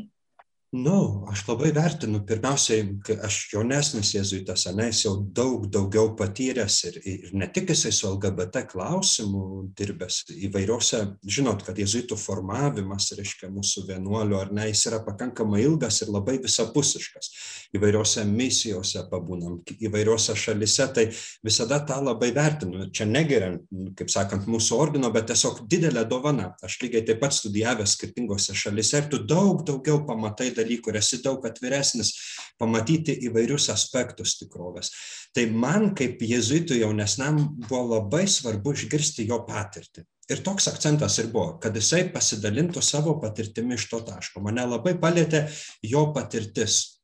[0.71, 6.75] Nu, aš labai vertinu, pirmiausiai, kai aš jaunesnis jėzuitas, ne, jis jau daug daugiau patyręs
[6.85, 13.49] ir, ir ne tik jisai su LGBT klausimu dirbęs įvairiuose, žinot, kad jėzuitų formavimas, reiškia,
[13.55, 17.31] mūsų vienuolių ar ne, jis yra pakankamai ilgas ir labai visapusiškas.
[17.73, 21.07] Įvairiuose misijose pabūnam, įvairiuose šalise, tai
[21.45, 22.91] visada tą labai vertinu.
[22.93, 23.65] Čia negeriant,
[23.97, 26.51] kaip sakant, mūsų ordino, bet tiesiog didelė dovana.
[26.61, 31.21] Aš lygiai taip pat studijavęs skirtingose šalise ir tu daug daugiau pamatai dalykų ir esi
[31.23, 32.13] daug atviresnis
[32.59, 34.91] pamatyti įvairius aspektus tikrovės.
[35.33, 40.05] Tai man kaip jezuitui jaunesniam buvo labai svarbu išgirsti jo patirtį.
[40.29, 44.43] Ir toks akcentas ir buvo, kad jisai pasidalintų savo patirtimi iš to taško.
[44.45, 45.47] Mane labai palėtė
[45.89, 46.98] jo patirtis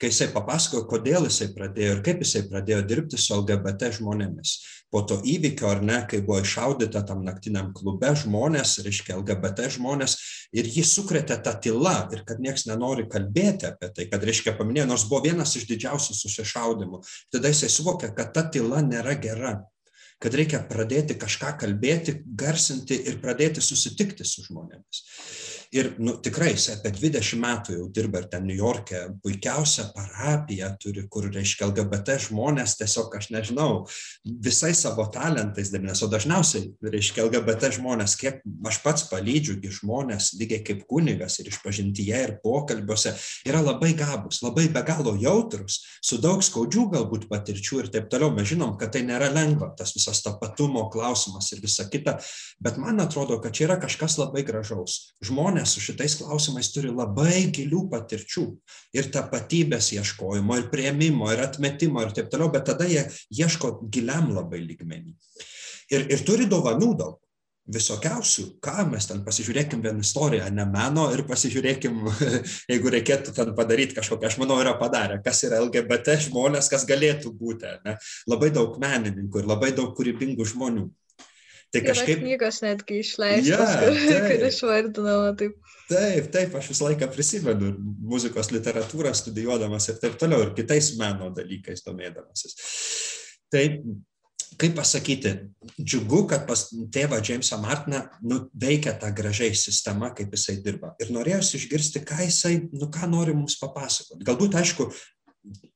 [0.00, 4.54] kai jisai papasakojo, kodėl jisai pradėjo ir kaip jisai pradėjo dirbti su LGBT žmonėmis.
[4.90, 10.16] Po to įvykio, ar ne, kai buvo iššaudyta tam naktiniam klube žmonės, reiškia LGBT žmonės,
[10.56, 14.88] ir jį sukretė ta tyla ir kad niekas nenori kalbėti apie tai, kad, reiškia, paminėjo,
[14.90, 17.04] nors buvo vienas iš didžiausių susišaudimų.
[17.30, 19.58] Tada jisai suvokė, kad ta tyla nėra gera
[20.20, 25.00] kad reikia pradėti kažką kalbėti, garsinti ir pradėti susitikti su žmonėmis
[25.72, 31.04] ir nu tikrai jis apie dvidešim metų jau dirba ir ten niujorke puikiausią parapiją turi
[31.12, 33.84] kur reiškia lgbt žmonės tiesiog aš nežinau
[34.26, 40.32] visais savo talentais dalinas o dažniausiai reiškia lgbt žmonės kiek aš pats palydžiu gi žmones
[40.40, 43.14] lygiai kaip kunigas ir išpažintyje ir pokalbiuose
[43.46, 48.32] yra labai gabūs labai be galo jautrūs su daug skaudžių galbūt patirčių ir taip toliau.
[48.34, 52.18] Mes žinom kad tai nėra lengva tas visas tapatumo klausimas ir visa kita
[52.60, 55.14] bet man atrodo kad čia yra kažkas labai gražaus.
[55.24, 58.44] Žmonės žmonės su šitais klausimais turi labai gilių patirčių
[58.96, 64.32] ir tapatybės ieškojimo, ir prieimimo, ir atmetimo, ir taip toliau, bet tada jie ieško giliam
[64.32, 65.14] labai lygmenį.
[65.90, 67.18] Ir, ir turi dovanų daug
[67.70, 72.00] visokiausių, ką mes ten pasižiūrėkim vieną istoriją, ne meno ir pasižiūrėkim,
[72.72, 77.34] jeigu reikėtų ten padaryti kažkokią, aš manau, yra padarę, kas yra LGBT žmonės, kas galėtų
[77.36, 77.98] būti, ne?
[78.30, 80.88] labai daug menininkų ir labai daug kūrybingų žmonių.
[81.70, 82.18] Tai kažkaip...
[82.18, 85.56] Yra knygos netgi išleistos, ja, kur, kur išvardinama taip.
[85.90, 87.72] Taip, taip, aš visą laiką prisimenu
[88.10, 92.56] muzikos literatūrą studijuodamas ir taip toliau, ir kitais meno dalykais domėdamasis.
[93.50, 93.64] Tai,
[94.60, 95.32] kaip pasakyti,
[95.78, 100.92] džiugu, kad pas tėvą Jamesą Martiną nu, veikia ta gražiai sistema, kaip jisai dirba.
[101.02, 104.26] Ir norėjusi išgirsti, ką jisai, nu ką nori mums papasakoti.
[104.26, 104.90] Galbūt, aišku,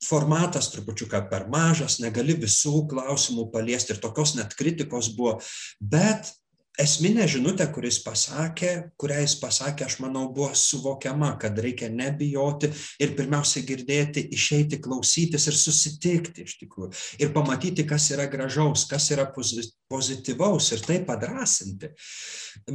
[0.05, 5.39] formatas trupučiuką per mažas, negali visų klausimų paliesti ir tokios net kritikos buvo,
[5.79, 6.33] bet
[6.81, 12.69] esminė žinutė, kuris pasakė, kurią jis pasakė, aš manau, buvo suvokiama, kad reikia nebijoti
[13.01, 16.91] ir pirmiausia girdėti, išeiti, klausytis ir susitikti iš tikrųjų.
[17.23, 21.93] Ir pamatyti, kas yra gražaus, kas yra pozityvaus ir tai padrasinti.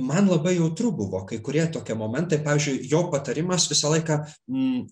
[0.00, 4.88] Man labai jautru buvo kai kurie tokie momentai, pavyzdžiui, jo patarimas visą laiką mm,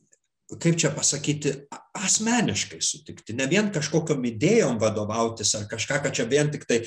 [0.56, 1.52] kaip čia pasakyti,
[1.98, 6.80] asmeniškai sutikti, ne vien kažkokiam idėjom vadovautis ar kažką, kad čia vien tik tai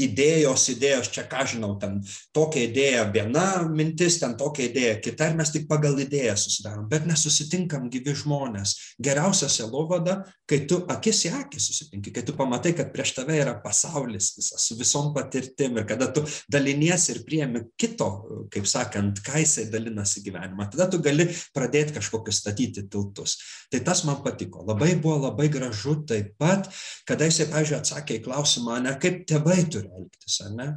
[0.00, 1.98] idėjos, idėjos, čia ką žinau, ten
[2.36, 7.06] tokia idėja viena mintis, ten tokia idėja kita ir mes tik pagal idėją susidarom, bet
[7.08, 8.74] nesusitinkam gyvi žmonės.
[9.02, 13.56] Geriausia selovada, kai tu akis į akį susitinki, kai tu pamatai, kad prieš tave yra
[13.62, 18.10] pasaulis visas, su visom patirtim ir kada tu daliniesi ir priemi kito,
[18.52, 23.38] kaip sakant, ką jisai dalinasi gyvenimą, tada tu gali pradėti kažkokius statyti tiltus.
[23.72, 24.62] Tai tas man patiko.
[24.68, 26.68] Labai buvo labai gražu taip pat,
[27.08, 30.68] kada jisai, pavyzdžiui, atsakė į klausimą, ne kaip tėvai turi elgtis, ar ne?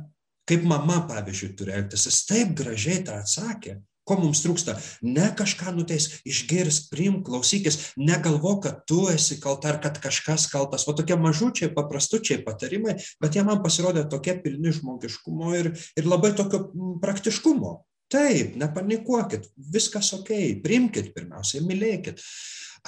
[0.49, 2.07] Kaip mama, pavyzdžiui, turi elgtis.
[2.09, 3.77] Jis taip gražiai tą atsakė.
[4.09, 4.73] Ko mums trūksta?
[5.05, 10.87] Ne kažką nuteis, išgirsk, priimk, klausykis, negalvo, kad tu esi kalta ar kad kažkas kaltas.
[10.89, 16.33] O tokie mažučiai, paprastučiai patarimai, bet jie man pasirodė tokie pilni žmogiškumo ir, ir labai
[16.39, 16.71] tokio
[17.03, 17.75] praktiškumo.
[18.09, 20.33] Taip, nepanikuokit, viskas ok,
[20.65, 22.25] priimkit pirmiausiai, mylėkit.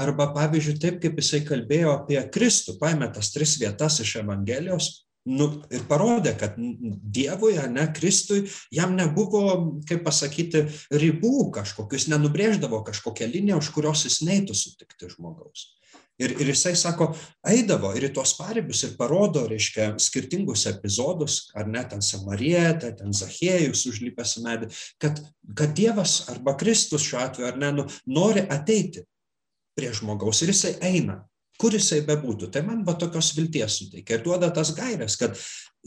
[0.02, 4.90] Arba pavyzdžiui, taip kaip jisai kalbėjo apie Kristų, paėmė tas tris vietas iš Evangelijos,
[5.30, 9.44] nu, ir parodė, kad Dievui, ne Kristui, jam nebuvo,
[9.90, 15.70] kaip pasakyti, ribų kažkokių, jis nenubrėždavo kažkokią liniją, už kurios jis neitų sutikti žmogaus.
[16.22, 17.08] Ir, ir jisai sako,
[17.50, 23.16] eidavo ir į tuos paribius ir parodo, reiškia, skirtingus epizodus, ar net ten Samarietė, ten
[23.16, 24.70] Zachėjus užlipęs medį,
[25.02, 25.24] kad,
[25.58, 29.02] kad Dievas arba Kristus šiuo atveju, ar ne, nu, nori ateiti
[29.78, 31.22] prie žmogaus ir jisai eina
[31.60, 32.52] kur jisai bebūtų.
[32.54, 35.38] Tai man va tokios vilties suteikia ir duoda tas gairias, kad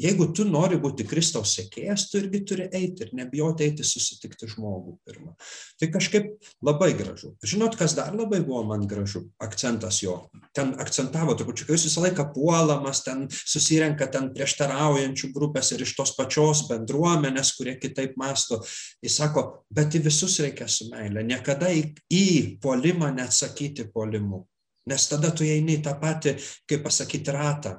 [0.01, 4.97] jeigu tu nori būti Kristaus sekėjas, tu irgi turi eiti ir nebijoti eiti susitikti žmogų
[5.07, 5.35] pirmą.
[5.81, 6.33] Tai kažkaip
[6.67, 7.35] labai gražu.
[7.47, 10.17] Žinot, kas dar labai buvo man gražu, akcentas jo.
[10.55, 15.95] Ten akcentavo trupučiu, kai jis visą laiką puolamas, ten susirenka ten prieštaraujančių grupės ir iš
[15.99, 18.63] tos pačios bendruomenės, kurie kitaip masto.
[19.05, 22.27] Jis sako, bet į visus reikia su meilė, niekada į, į
[22.63, 24.45] polimą neatsakyti polimu
[24.91, 26.37] nes tada tu eini į tą patį,
[26.69, 27.79] kaip pasakyti, ratą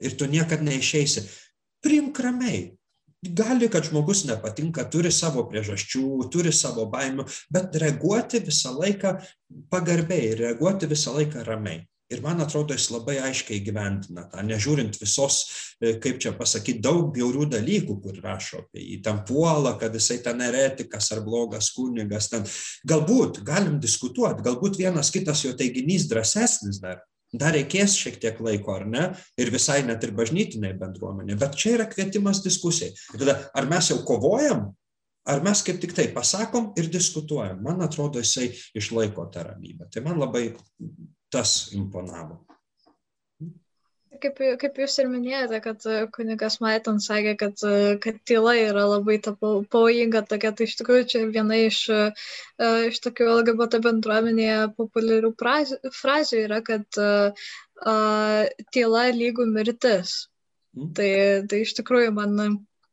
[0.00, 1.26] ir tu niekad neišeisi.
[1.84, 2.70] Priimk ramiai.
[3.20, 9.18] Gali, kad žmogus nepatinka, turi savo priežasčių, turi savo baimių, bet reaguoti visą laiką
[9.72, 11.82] pagarbiai, reaguoti visą laiką ramiai.
[12.10, 15.36] Ir man atrodo, jis labai aiškiai gyventina tą, nežiūrint visos,
[15.78, 18.96] e, kaip čia pasakyti, daug bjaurių dalykų, kur rašo apie jį.
[19.06, 22.26] Ten puola, kad jisai ten eretikas ar blogas kunigas.
[22.32, 22.42] Ten.
[22.90, 27.04] Galbūt galim diskutuoti, galbūt vienas kitas jo teiginys drąsesnis dar.
[27.30, 29.04] Dar reikės šiek tiek laiko, ar ne?
[29.38, 31.36] Ir visai net ir bažnytiniai bendruomenė.
[31.38, 32.90] Bet čia yra kvietimas diskusijai.
[33.14, 34.66] Ir tada, ar mes jau kovojam,
[35.30, 37.62] ar mes kaip tik tai pasakom ir diskutuojam.
[37.62, 39.86] Man atrodo, jisai išlaiko tą ramybę.
[39.94, 40.48] Tai man labai
[41.32, 42.40] tas imponavo.
[44.20, 48.82] Kaip, kaip jūs ir minėjote, kad e, kunigas Maiton sakė, kad, e, kad tyla yra
[48.90, 52.00] labai pavojinga tokia, tai iš tikrųjų čia viena iš, e,
[52.90, 55.30] iš tokių LGBT bendruomenėje populiarių
[55.96, 57.48] frazių yra, kad uh,
[58.76, 60.26] tyla lygų mirtis.
[60.76, 60.90] Mm.
[60.98, 61.10] Tai,
[61.48, 62.36] tai iš tikrųjų man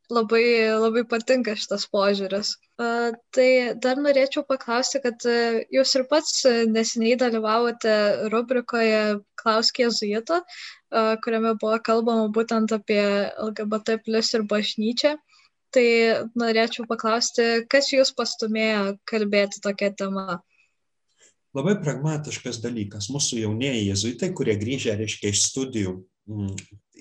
[0.08, 0.44] labai,
[0.78, 2.56] labai patinka šitas požiūris.
[2.78, 3.48] Tai
[3.82, 7.94] dar norėčiau paklausti, kad uh, jūs ir pats neseniai dalyvavote
[8.30, 10.38] rubrikoje Klausk Jėzuito,
[11.24, 13.02] kuriame buvo kalbama būtent apie
[13.48, 15.16] LGBT plus ir bažnyčią.
[15.74, 15.88] Tai
[16.38, 20.38] norėčiau paklausti, kas jūs pastumėjo kalbėti tokią temą?
[21.56, 23.10] Labai pragmatiškas dalykas.
[23.12, 25.98] Mūsų jaunieji jėzuitai, kurie grįžę, reiškia, iš studijų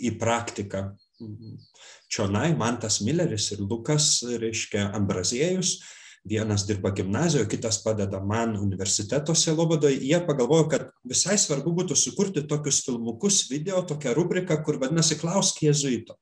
[0.08, 0.88] į praktiką
[2.12, 5.78] čionai Mantas Milleris ir Lukas, reiškia Ambraziejus,
[6.28, 12.44] vienas dirba gimnazijoje, kitas padeda man universiteto selovadoje, jie pagalvojo, kad visai svarbu būtų sukurti
[12.48, 16.18] tokius filmukus, video, tokią rubriką, kur vadinasi Klausk Jėzuito.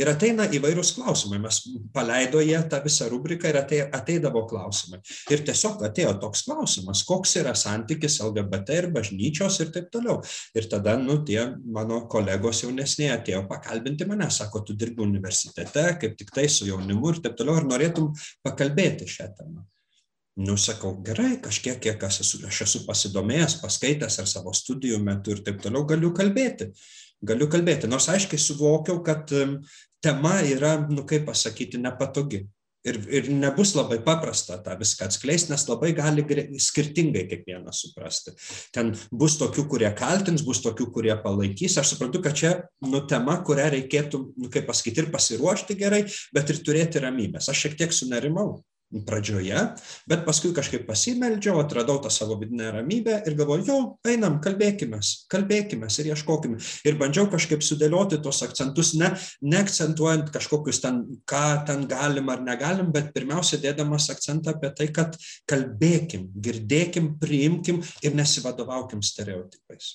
[0.00, 1.38] Ir ateina įvairūs klausimai.
[1.42, 1.60] Mes
[1.94, 4.98] paleido jie tą visą rubriką ir ateidavo klausimai.
[5.30, 10.18] Ir tiesiog atėjo toks klausimas, koks yra santykis LGBT ir bažnyčios ir taip toliau.
[10.58, 11.44] Ir tada, nu, tie
[11.76, 17.14] mano kolegos jaunesnė atėjo pakalbinti mane, sako, tu dirbi universitete, kaip tik tai su jaunimu
[17.14, 18.10] ir taip toliau, ir norėtum
[18.42, 19.62] pakalbėti šią temą.
[20.34, 25.30] Nu, sakau, gerai, kažkiek, kiek aš esu, aš esu pasidomėjęs, paskaitęs ar savo studijų metu
[25.30, 26.72] ir taip toliau galiu kalbėti
[27.22, 29.30] galiu kalbėti, nors aiškiai suvokiau, kad
[30.04, 32.44] tema yra, nu kaip pasakyti, nepatogi.
[32.84, 36.20] Ir, ir nebus labai paprasta tą viską atskleisti, nes labai gali
[36.60, 38.34] skirtingai kiekvienas suprasti.
[38.76, 41.78] Ten bus tokių, kurie kaltins, bus tokių, kurie palaikys.
[41.80, 42.50] Aš suprantu, kad čia
[42.84, 46.02] nu, tema, kurią reikėtų, nu, kaip pasakyti, ir pasiruošti gerai,
[46.36, 47.48] bet ir turėti ramybės.
[47.48, 48.58] Aš šiek tiek sunerimau
[49.06, 49.60] pradžioje,
[50.10, 53.78] bet paskui kažkaip pasimeldžiau, atradau tą savo vidinę ramybę ir galvoju, jau,
[54.10, 55.00] einam, kalbėkime,
[55.32, 56.60] kalbėkime ir ieškokime.
[56.86, 59.10] Ir bandžiau kažkaip sudėlioti tos akcentus, ne,
[59.42, 65.18] neakcentuojant kažkokius ten, ką ten galim ar negalim, bet pirmiausia dėdamas akcentą apie tai, kad
[65.50, 69.94] kalbėkim, girdėkim, priimkim ir nesivadovaukim stereotipais.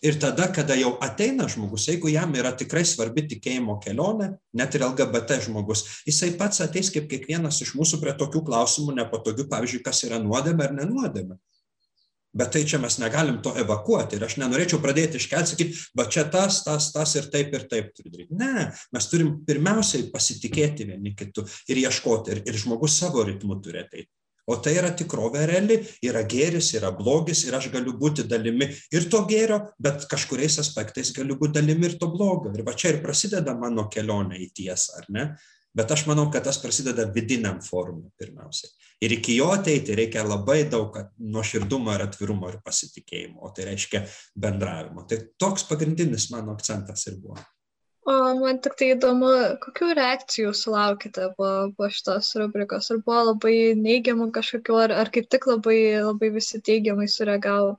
[0.00, 4.86] Ir tada, kada jau ateina žmogus, jeigu jam yra tikrai svarbi tikėjimo kelionė, net ir
[4.86, 10.00] LGBT žmogus, jisai pats ateis kaip kiekvienas iš mūsų prie tokių klausimų nepatogių, pavyzdžiui, kas
[10.08, 11.36] yra nuodėmė ar nenuodėmė.
[12.32, 16.24] Bet tai čia mes negalim to evakuoti ir aš nenorėčiau pradėti iškelti, sakyti, va čia
[16.30, 18.38] tas, tas, tas ir taip ir taip turi daryti.
[18.38, 23.82] Ne, mes turim pirmiausiai pasitikėti vieni kitų ir ieškoti ir, ir žmogus savo ritmu turi
[23.82, 24.12] ateiti.
[24.48, 25.76] O tai yra tikrovė reali,
[26.06, 31.12] yra gėris, yra blogis ir aš galiu būti dalimi ir to gėrio, bet kažkuriais aspektais
[31.16, 32.52] galiu būti dalimi ir to blogio.
[32.54, 35.26] Ir va čia ir prasideda mano kelionė į tiesą, ar ne?
[35.76, 38.72] Bet aš manau, kad tas prasideda vidiniam forumui pirmiausiai.
[39.06, 44.02] Ir iki jo ateiti reikia labai daug nuoširdumo ir atvirumo ir pasitikėjimo, o tai reiškia
[44.34, 45.06] bendravimo.
[45.06, 47.38] Tai toks pagrindinis mano akcentas ir buvo.
[48.10, 49.28] O man tik tai įdomu,
[49.64, 52.88] kokių reakcijų sulaukite po, po šitos rubrikos?
[52.94, 55.76] Ar buvo labai neigiamų kažkokių, ar, ar kaip tik labai,
[56.08, 57.76] labai visi teigiamai sureagavo?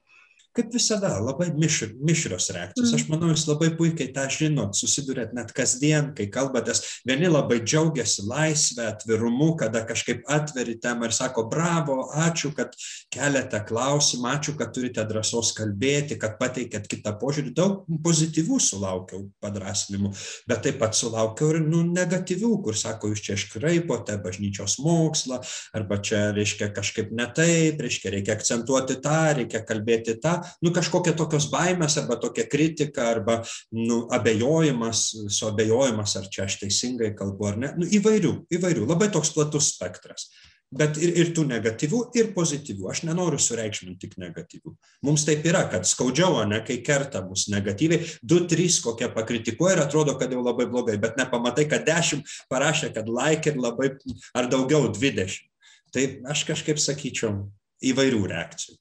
[0.56, 2.92] Kaip visada, labai mišr, mišrios reakcijos.
[2.92, 3.14] Aš mm.
[3.14, 6.82] manau, jūs labai puikiai tą žinot, susidurėt net kasdien, kai kalbatės.
[7.08, 12.76] Vieni labai džiaugiasi laisvę, atvirumu, kada kažkaip atveri temą ir sako, bravo, ačiū, kad
[13.14, 17.56] keliate klausimą, ačiū, kad turite drąsos kalbėti, kad pateikėt kitą požiūrį.
[17.56, 20.12] Daug pozityvų sulaukiau padrasinimų,
[20.52, 25.40] bet taip pat sulaukiau ir nu, negatyvių, kur sako, jūs čia iškraipote bažnyčios mokslą,
[25.80, 31.16] arba čia reiškia kažkaip ne taip, reiškia reikia akcentuoti tą, reikia kalbėti tą nu, kažkokia
[31.18, 33.42] tokios baimės arba tokia kritika arba
[33.76, 35.08] nu, abejojimas,
[35.40, 37.74] suabejojimas, ar čia aš teisingai kalbu ar ne.
[37.80, 40.30] Nu, įvairių, įvairių, labai toks platus spektras.
[40.72, 42.86] Bet ir, ir tų negatyvių, ir pozityvių.
[42.94, 44.72] Aš nenoriu sureikšminti tik negatyvių.
[45.04, 49.84] Mums taip yra, kad skaudžiau, ne, kai kerta mus negatyviai, du, trys kokie pakritikuoja ir
[49.84, 53.92] atrodo, kad jau labai blogai, bet nepamatai, kad dešimt parašė, kad like ir labai,
[54.32, 55.50] ar daugiau, dvidešimt.
[55.92, 57.50] Tai aš kažkaip sakyčiau
[57.92, 58.78] įvairių reakcijų.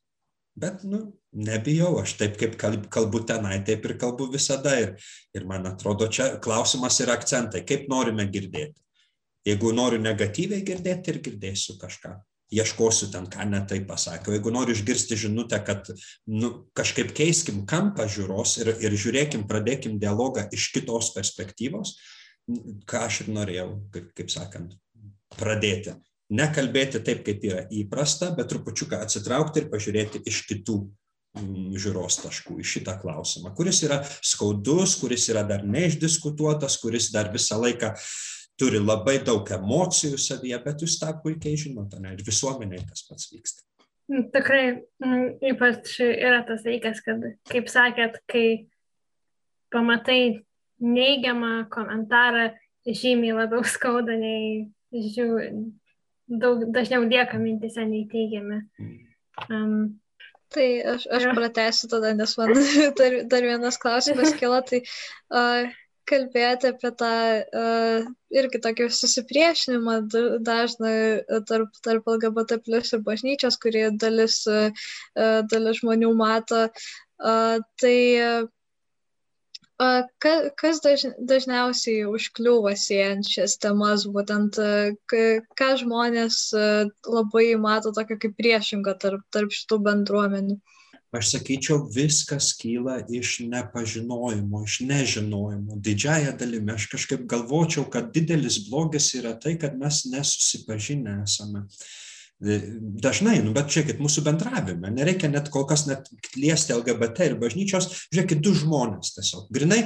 [0.58, 1.00] Bet, nu,
[1.32, 2.56] nebijau, aš taip kaip
[2.90, 4.74] kalbu tenai, taip ir kalbu visada.
[4.82, 4.96] Ir,
[5.36, 8.76] ir man atrodo, čia klausimas yra akcentai, kaip norime girdėti.
[9.46, 12.18] Jeigu noriu negatyviai girdėti, ir girdėsiu kažką.
[12.50, 14.34] Ieškosiu ten, ką netai pasakiau.
[14.34, 15.86] Jeigu noriu išgirsti žinutę, kad
[16.26, 21.94] nu, kažkaip keiskim kampą žiūros ir, ir žiūrėkim, pradėkim dialogą iš kitos perspektyvos,
[22.90, 24.74] ką aš ir norėjau, kaip, kaip sakant,
[25.38, 25.94] pradėti
[26.30, 30.76] nekalbėti taip, kaip yra įprasta, bet trupučiuką atsitraukti ir pažiūrėti iš kitų
[31.40, 37.32] mm, žiūros taškų į šitą klausimą, kuris yra skaudus, kuris yra dar neišdiskutuotas, kuris dar
[37.34, 37.94] visą laiką
[38.60, 43.30] turi labai daug emocijų savyje, bet jūs tą puikiai žinote, ne, ir visuomeniai tas pats
[43.32, 43.64] vyksta.
[44.10, 44.64] Mm, tikrai,
[45.02, 48.46] mm, ypač yra tas dalykas, kad, kaip sakėt, kai
[49.70, 50.42] pamatai
[50.82, 52.50] neigiamą komentarą,
[52.86, 55.50] žymiai labiau skauda nei žiūri,
[56.30, 58.62] daug dažniau lieka mintise nei teigiami.
[59.50, 60.00] Um,
[60.50, 62.50] Tai aš, aš pratęsiu tada, nes man
[62.98, 65.68] dar, dar vienas klausimas kilo, tai uh,
[66.10, 67.10] kalbėti apie tą
[67.60, 69.94] uh, irgi tokį susipriešinimą
[70.46, 70.94] dažną
[71.46, 74.90] tarp, tarp LGBT plus ir bažnyčios, kurį dalis, uh,
[75.52, 76.66] dalis žmonių mato.
[77.20, 78.50] Uh, tai uh,
[79.80, 84.58] Kas dažniausiai užkliūva siejant šias temas, būtent
[85.08, 86.40] ką žmonės
[87.08, 90.58] labai mato tokio kaip priešingą tarp, tarp šitų bendruomenių?
[91.16, 95.80] Aš sakyčiau, viskas kyla iš nepažinojimo, iš nežinojimo.
[95.82, 101.64] Didžiaja dalimi aš kažkaip galvočiau, kad didelis blogis yra tai, kad mes nesusipažinę esame.
[101.64, 101.88] Uh,
[102.40, 106.06] Dažnai, nu, bet žiūrėkit, mūsų bendravime, nereikia net kol kas net
[106.40, 109.82] liesti LGBT ir bažnyčios, žiūrėkit, du žmonės tiesiog, grinai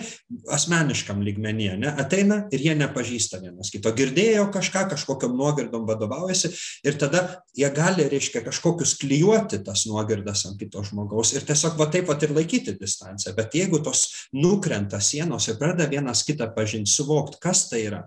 [0.54, 6.52] asmeniškam lygmenyje, ne, ateina ir jie nepažįsta vienas kito, girdėjo kažką, kažkokiam nuogirdom vadovaujasi
[6.86, 7.24] ir tada
[7.58, 12.20] jie gali, reiškia, kažkokius klyjuoti tas nuogirdas ant kito žmogaus ir tiesiog va taip va
[12.22, 17.66] ir laikyti distanciją, bet jeigu tos nukrenta sienos ir pradeda vienas kitą pažinti, suvokti, kas
[17.72, 18.04] tai yra,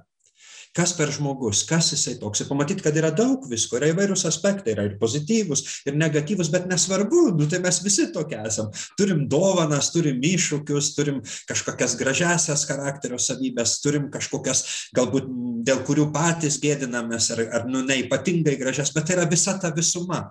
[0.75, 2.41] kas per žmogus, kas jisai toks.
[2.43, 6.67] Ir pamatyti, kad yra daug visko, yra įvairūs aspektai, yra ir pozityvus, ir negatyvus, bet
[6.69, 8.71] nesvarbu, nu, tai mes visi tokie esam.
[8.99, 14.63] Turim dovanas, turim iššūkius, turim kažkokias gražiasias charakterio savybės, turim kažkokias,
[14.97, 15.29] galbūt
[15.67, 20.23] dėl kurių patys gėdinamės, ar, ar nu, neipatingai gražias, bet tai yra visa ta visuma.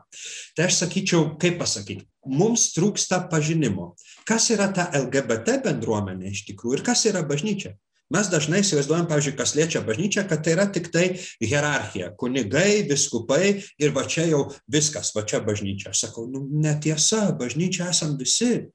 [0.57, 3.95] Tai aš sakyčiau, kaip pasakyti, mums trūksta pažinimo.
[4.27, 7.77] Kas yra ta LGBT bendruomenė iš tikrųjų ir kas yra bažnyčia?
[8.15, 11.09] Mes dažnai įsivaizduojam, pavyzdžiui, kas liečia bažnyčią, kad tai yra tik tai
[11.43, 15.91] hierarchija, kunigai, viskupai ir va čia jau viskas, va čia bažnyčia.
[15.91, 18.69] Aš sakau, nu, netiesa, bažnyčia esam visi.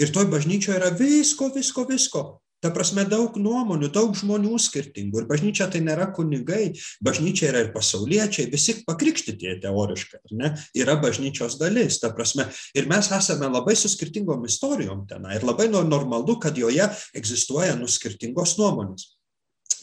[0.00, 2.24] Ir toj bažnyčioje yra visko, visko, visko.
[2.64, 5.22] Ta prasme, daug nuomonių, daug žmonių skirtingų.
[5.22, 6.70] Ir bažnyčia tai nėra kunigai,
[7.04, 10.52] bažnyčia yra ir pasauliečiai, visi pakrikštyti teoriškai, ar ne?
[10.78, 12.48] Yra bažnyčios dalis, ta prasme.
[12.76, 15.28] Ir mes esame labai su skirtingom istorijom ten.
[15.36, 19.15] Ir labai normalu, kad joje egzistuoja nu skirtingos nuomonės.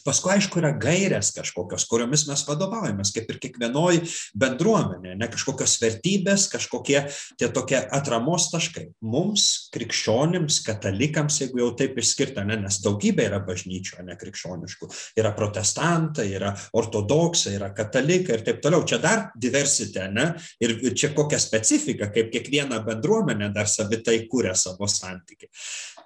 [0.04, 4.02] Paskui, aišku, yra gairės kažkokios, kuriomis mes vadovaujamės, kaip ir kiekvienoje
[4.40, 6.98] bendruomenėje, ne kažkokios vertybės, kažkokie
[7.40, 8.90] tie tokie atramos taškai.
[9.08, 14.92] Mums, krikščionims, katalikams, jeigu jau taip išskirta, ne, nes daugybė yra bažnyčių, ne krikščioniškų,
[15.24, 18.84] yra protestantai, yra ortodoksai, yra katalikai ir taip toliau.
[18.88, 20.28] Čia dar diversitė, ne?
[20.64, 25.48] Ir čia kokia specifika, kaip kiekviena bendruomenė dar savitai kūrė savo santykių.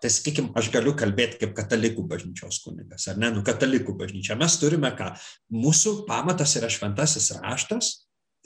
[0.02, 3.32] Tai sakykime, aš galiu kalbėti kaip katalikų bažnyčios kunigas, ar ne?
[3.34, 4.38] Nu, katalikų bažnyčia.
[4.38, 5.14] Mes turime ką?
[5.54, 7.94] Mūsų pamatas yra šventasis raštas,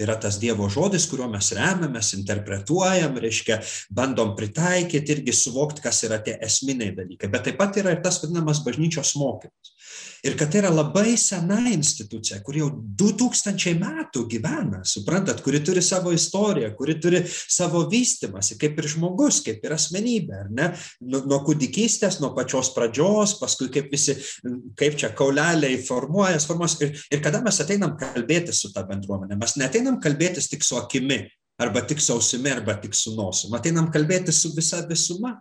[0.02, 3.60] yra tas Dievo žodis, kuriuo mes remiamės, interpretuojam, reiškia,
[3.94, 7.30] bandom pritaikyti irgi suvokti, kas yra tie esminiai dalykai.
[7.32, 9.76] Bet taip pat yra ir tas vadinamas bažnyčios mokymas.
[10.22, 12.68] Ir kad tai yra labai sena institucija, kuri jau
[13.02, 19.40] 2000 metų gyvena, suprantat, kuri turi savo istoriją, kuri turi savo vystimąsi, kaip ir žmogus,
[19.46, 20.70] kaip ir asmenybė, ar ne?
[21.02, 24.20] Nuo, nuo kūdikystės, nuo pačios pradžios, paskui kaip visi,
[24.78, 26.78] kaip čia kauleliai formuojas, formuojas.
[26.86, 31.24] Ir, ir kada mes ateinam kalbėtis su ta bendruomenė, mes neteinam kalbėtis tik su akimi,
[31.62, 35.40] arba tik su ausimi, arba tik su nosim, ateinam kalbėtis su visa visuma.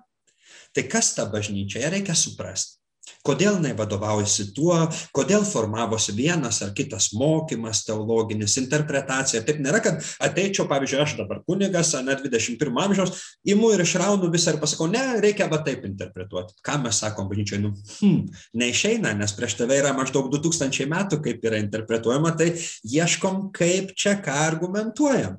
[0.73, 2.80] Tai kas ta bažnyčia, ją reikia suprasti
[3.27, 4.77] kodėl jinai vadovaujasi tuo,
[5.17, 9.43] kodėl formavosi vienas ar kitas mokymas teologinis, interpretacija.
[9.47, 13.15] Taip nėra, kad ateičiau, pavyzdžiui, aš dabar kunigas, net 21 amžiaus,
[13.49, 16.57] imu ir išraunu visą ir pasakau, ne, reikia va taip interpretuoti.
[16.67, 18.23] Ką mes sakom bažnyčioje, nu, hmm,
[18.61, 22.53] neišeina, nes prieš tave yra maždaug 2000 metų, kaip yra interpretuojama, tai
[22.89, 25.39] ieškom, kaip čia ką argumentuojam.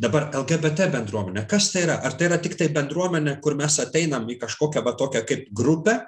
[0.00, 1.98] Dabar LGBT bendruomenė, kas tai yra?
[2.04, 5.98] Ar tai yra tik tai bendruomenė, kur mes ateinam į kažkokią va tokią kaip grupę,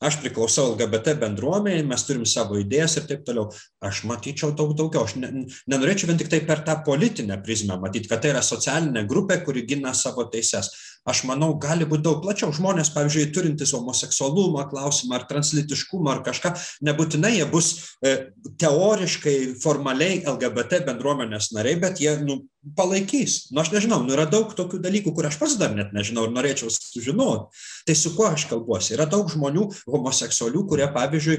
[0.00, 3.50] aš priklausau LGBT bendruomeniai, mes turim savo idėjas ir taip toliau.
[3.84, 5.04] Aš matyčiau daug daugiau.
[5.04, 5.30] Aš ne,
[5.70, 9.66] nenorėčiau vien tik tai per tą politinę prizmę matyti, kad tai yra socialinė grupė, kuri
[9.68, 10.72] gina savo teises.
[11.08, 12.52] Aš manau, gali būti daug plačiau.
[12.52, 16.52] Žmonės, pavyzdžiui, turintys homoseksualumo klausimą ar translitiškumą ar kažką,
[16.84, 17.70] nebūtinai jie bus
[18.04, 18.16] e,
[18.60, 22.42] teoriškai, formaliai LGBT bendruomenės nariai, bet jie nu,
[22.76, 23.48] palaikys.
[23.50, 26.34] Nu, aš nežinau, nu, yra daug tokių dalykų, kur aš pats dar net nežinau ir
[26.34, 27.48] norėčiau sužinoti.
[27.88, 28.92] Tai su kuo aš kalbuosi?
[28.96, 31.38] Yra daug žmonių homoseksualių, kurie, pavyzdžiui,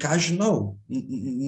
[0.00, 0.54] ką žinau,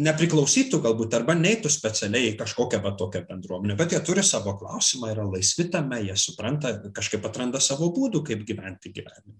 [0.08, 5.12] nepriklausytų galbūt arba neitų specialiai į kažkokią va tokią bendruomenę, bet jie turi savo klausimą,
[5.14, 9.38] yra laisvi tame, jie supranta, kažkaip atranda savo būdų, kaip gyventi gyvenimą.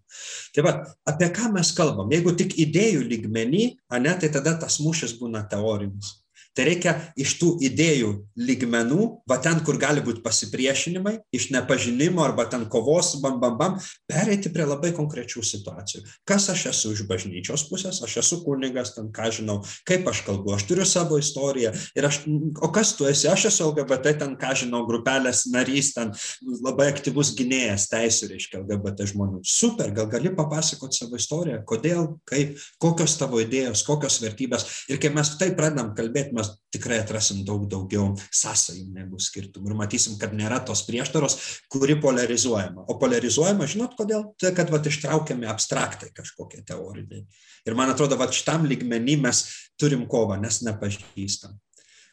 [0.54, 0.76] Tai va,
[1.10, 2.10] apie ką mes kalbam?
[2.14, 3.68] Jeigu tik idėjų lygmenį,
[4.02, 6.21] ne, tai tada tas mūšis būna teorinis.
[6.52, 12.44] Tai reikia iš tų idėjų lygmenų, va ten, kur gali būti pasipriešinimai, iš nepažinimo arba
[12.52, 13.78] ten kovos, bam, bam, bam,
[14.10, 16.02] pereiti prie labai konkrečių situacijų.
[16.28, 20.52] Kas aš esu iš bažnyčios pusės, aš esu kunigas, ten ką žinau, kaip aš kalbu,
[20.52, 21.72] aš turiu savo istoriją.
[21.96, 22.20] Ir aš,
[22.60, 26.12] o kas tu esi, aš esu LGBT, ten ką žinau, grupelės narys, ten
[26.60, 29.40] labai aktyvus gynėjas teisų, reiškia LGBT žmonių.
[29.48, 34.68] Super, gal gali papasakoti savo istoriją, kodėl, kaip, kokios tavo idėjos, kokios vertybės.
[34.92, 39.76] Ir kai mes tai pradedam kalbėti, mes tikrai atrasim daug daugiau sąsajų negu skirtumų ir
[39.78, 41.38] matysim, kad nėra tos prieštaros,
[41.72, 42.86] kuri polarizuojama.
[42.90, 44.30] O polarizuojama, žinot, kodėl?
[44.40, 47.26] Tai, kad vat, ištraukiami abstraktai kažkokie teoriniai.
[47.66, 49.44] Ir man atrodo, va šitam lygmenį mes
[49.80, 51.58] turim kovą, nes nepažįstam.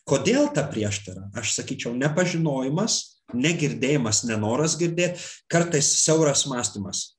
[0.09, 1.29] Kodėl ta prieštara?
[1.37, 5.21] Aš sakyčiau, nepažinojimas, negirdėjimas, nenoras girdėti,
[5.51, 7.11] kartais siauras mąstymas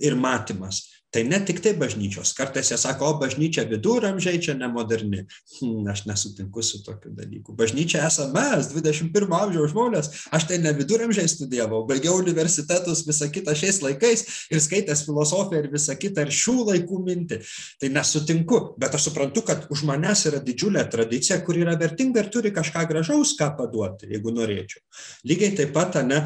[0.00, 2.32] ir matymas tai ne tiktai bažnyčios.
[2.32, 5.26] Kartais jie sako o bažnyčia viduramžiai čia nemoderni.
[5.58, 7.52] Hm, aš nesutinku su tokiu dalyku.
[7.56, 10.08] Bažnyčia esam mes dvidešimt pirmo amžiaus žmonės.
[10.32, 15.68] Aš tai ne viduramžiais studijavau baigiau universitetus visa kita šiais laikais ir skaitęs filosofiją ir
[15.74, 17.40] visa kita ir šių laikų mintį.
[17.82, 22.32] Tai nesutinku bet aš suprantu kad už manęs yra didžiulė tradicija kuri yra vertinga ir
[22.32, 24.80] turi kažką gražaus ką paduoti jeigu norėčiau.
[25.28, 26.24] Lygiai taip pat ane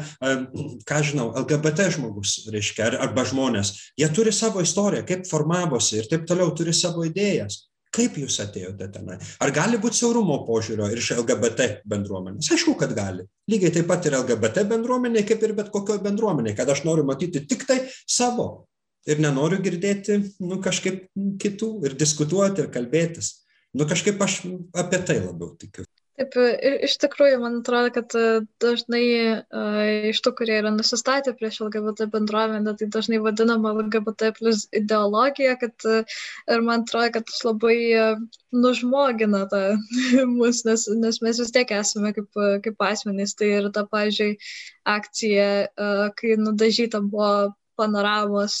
[0.87, 6.07] ką žinau lgbt žmogus reiškia arba žmonės jie turi savo istoriją istoriją, kaip formavosi ir
[6.09, 7.65] taip toliau turi savo idėjas.
[7.97, 9.15] Kaip jūs atėjote tenai?
[9.41, 12.51] Ar gali būti siaurumo požiūrio ir iš LGBT bendruomenės?
[12.51, 13.25] Aišku, kad gali.
[13.49, 17.45] Lygiai taip pat ir LGBT bendruomenė, kaip ir bet kokioje bendruomenėje, kad aš noriu matyti
[17.47, 18.67] tik tai savo
[19.07, 21.07] ir nenoriu girdėti nu, kažkaip
[21.41, 23.47] kitų ir diskutuoti ir kalbėtis.
[23.73, 24.41] Nu, kažkaip aš
[24.77, 25.87] apie tai labiau tikiu.
[26.17, 26.33] Taip,
[26.87, 28.21] iš tikrųjų, man atrodo, kad e,
[28.63, 29.01] dažnai
[29.37, 35.53] uh, iš tų, kurie yra nusistatę prieš LGBT bendruomenę, tai dažnai vadinama LGBT plus ideologija,
[35.61, 36.17] kad uh,
[36.55, 37.77] ir man atrodo, kad tas labai
[38.65, 39.61] nužmogina tą
[40.39, 43.37] mus, nes, nes mes vis tiek esame kaip, kaip asmenys.
[43.37, 44.41] Tai ir ta, pažiūrėjau,
[44.97, 45.47] akcija,
[46.17, 48.57] kai nudažyta buvo panoramos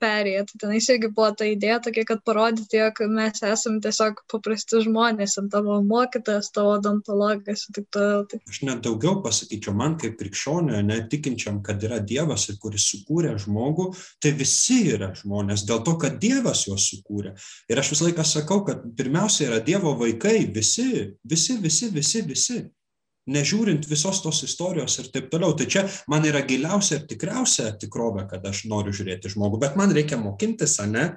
[0.00, 0.44] perėję.
[0.48, 5.38] Tai tenais irgi buvo ta idėja tokia, kad parodyti, jog mes esame tiesiog paprasti žmonės,
[5.40, 8.24] ant tavo mokytas, tavo odontologas ir taip toliau.
[8.30, 8.40] Tai...
[8.50, 13.90] Aš net daugiau pasakyčiau, man kaip krikščionio, netikinčiam, kad yra Dievas ir kuris sukūrė žmogų,
[14.22, 17.34] tai visi yra žmonės, dėl to, kad Dievas juos sukūrė.
[17.70, 20.88] Ir aš visą laiką sakau, kad pirmiausia yra Dievo vaikai, visi,
[21.24, 22.60] visi, visi, visi, visi
[23.28, 25.54] nežiūrint visos tos istorijos ir taip toliau.
[25.56, 29.92] Tai čia man yra giliausia ir tikriausia tikrovė, kad aš noriu žiūrėti žmogų, bet man
[29.94, 31.10] reikia mokintis, ne,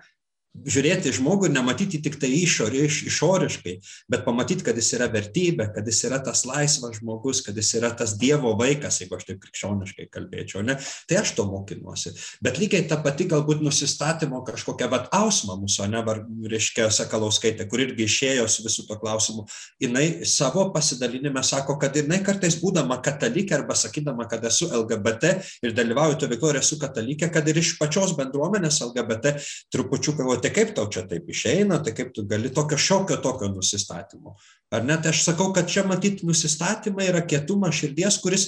[0.51, 3.75] žiūrėti žmogų ir nematyti tik tai išorė, iš, išoriškai,
[4.11, 7.91] bet pamatyti, kad jis yra vertybė, kad jis yra tas laisvas žmogus, kad jis yra
[7.97, 10.75] tas Dievo vaikas, jeigu aš taip krikščioniškai kalbėčiau, ne?
[11.09, 12.13] tai aš to mokinuosi.
[12.43, 16.21] Bet lygiai ta pati galbūt nusistatymo kažkokia, vad, ausma mūsų, ne, var,
[16.51, 19.47] reiškia, Sakalauskaitė, kur irgi išėjo su visų to klausimu,
[19.81, 25.33] jinai savo pasidalinime sako, kad jinai kartais būdama katalikė arba sakydama, kad esu LGBT
[25.63, 29.37] ir dalyvauju to veikloje ir esu katalikė, kad ir iš pačios bendruomenės LGBT
[29.73, 34.35] trupučiuką tai kaip tau čia taip išeina, tai kaip tu gali tokio šiokio tokio nusistatymo.
[34.71, 38.45] Ar net aš sakau, kad čia matyti nusistatymai yra kietumas širdies, kuris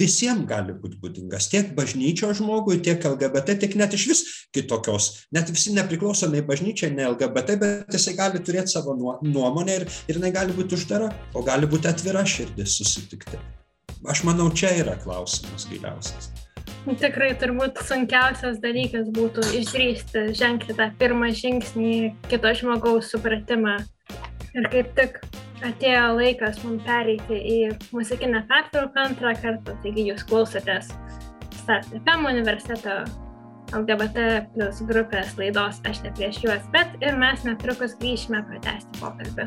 [0.00, 1.46] visiems gali būti būdingas.
[1.52, 4.24] Tiek bažnyčio žmogui, tiek LGBT, tiek net iš vis
[4.56, 5.12] kitokios.
[5.36, 10.34] Net visi nepriklausomai bažnyčiai, ne LGBT, bet jisai gali turėti savo nuomonę ir, ir jinai
[10.34, 13.38] gali būti uždara, o gali būti atvira širdis susitikti.
[14.10, 16.32] Aš manau, čia yra klausimas giliausias.
[17.00, 21.94] Tikrai turbūt sunkiausias dalykas būtų išdrysti, žengti tą pirmą žingsnį
[22.30, 23.76] kito žmogaus supratimą.
[24.56, 25.20] Ir kaip tik
[25.66, 27.58] atėjo laikas mums pereiti į
[27.94, 30.88] muzikinę pertrauką antrą kartą, taigi jūs klausotės
[31.60, 33.02] StartFM universiteto
[33.76, 39.46] LGBT plus grupės laidos Aš ne prieš juos, bet ir mes netrukus grįšime pratesti pokalbį.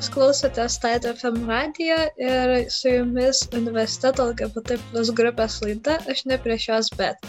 [0.00, 6.38] Jūs klausote State FM radiją ir su jumis universiteto LGBT plus grupės laida Aš ne
[6.40, 7.28] prieš jos, bet.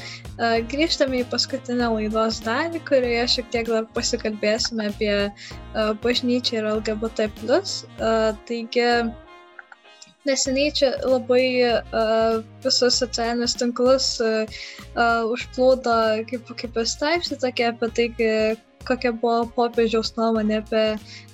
[0.72, 5.12] Grįžtame į paskutinę laidos dalį, kurioje šiek tiek dar pasikalbėsime apie
[6.06, 7.28] bažnyčią ir LGBT.
[7.44, 8.88] Uh, taigi,
[10.32, 11.44] neseniai čia labai
[11.76, 14.48] uh, visus socialinius tinklus uh,
[14.96, 16.02] uh, užplūdo
[16.32, 18.12] kaip, kaip straipsnį tokie apie tai,
[18.88, 20.86] kokia buvo popiežiaus nuomonė apie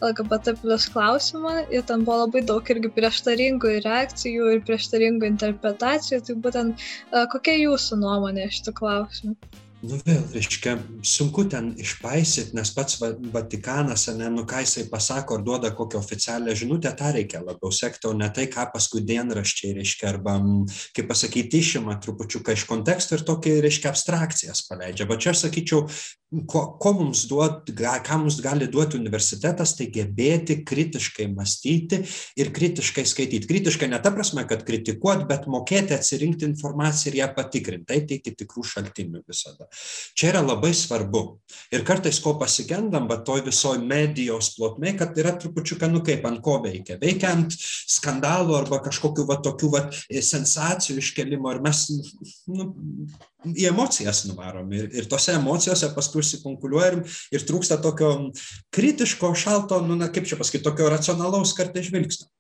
[0.10, 6.38] LGBT plus klausimą ir ten buvo labai daug irgi prieštaringų reakcijų ir prieštaringų interpretacijų, tai
[6.48, 6.90] būtent
[7.36, 9.64] kokia jūsų nuomonė šitų klausimų?
[9.86, 10.74] Nu vėl reiškia
[11.06, 16.00] sunku ten išpaisyt nes pats va vatikanas ane nu ką jisai pasako ar duoda kokią
[16.02, 20.40] oficialią žinutę tą reikia labiau sekti o ne tai ką paskui dienraščiai reiškia arba
[20.98, 25.06] kaip pasakyt išima trupučiuką iš konteksto ir tokį reiškia abstrakcijas paleidžia.
[25.10, 25.86] Va čia aš sakyčiau
[26.50, 32.02] ko ko mums duot ką mums gali duoti universitetas tai gebėti kritiškai mąstyti
[32.36, 37.30] ir kritiškai skaityt kritiškai ne ta prasme kad kritikuot bet mokėti atsirinkti informaciją ir ją
[37.38, 37.94] patikrint.
[37.94, 39.67] Eiti iki tikrų šaltinių visada
[40.18, 41.24] Čia yra labai svarbu.
[41.74, 46.42] Ir kartais ko pasigendam, bet toj visoj medijos plotmė, kad yra trupučiuką, nu kaip ant
[46.44, 47.00] ko veikia.
[47.02, 51.84] Veikia ant skandalų arba kažkokių va, tokių va, sensacijų iškelimo ir mes
[52.48, 52.70] nu,
[53.52, 54.72] į emocijas nuvarom.
[54.76, 57.04] Ir, ir tose emocijose paskui užsikonkuliuojam
[57.36, 58.14] ir trūksta tokio
[58.76, 62.32] kritiško, šalto, nu, na, kaip čia pasakyti, tokio racionalaus kartais žvilgsnio.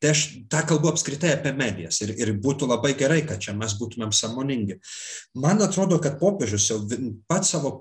[0.00, 3.74] Tai aš tą kalbu apskritai apie medijas ir, ir būtų labai gerai, kad čia mes
[3.78, 4.78] būtumėm samoningi.
[5.38, 6.78] Man atrodo, kad popiežius jau
[7.30, 7.80] pats savo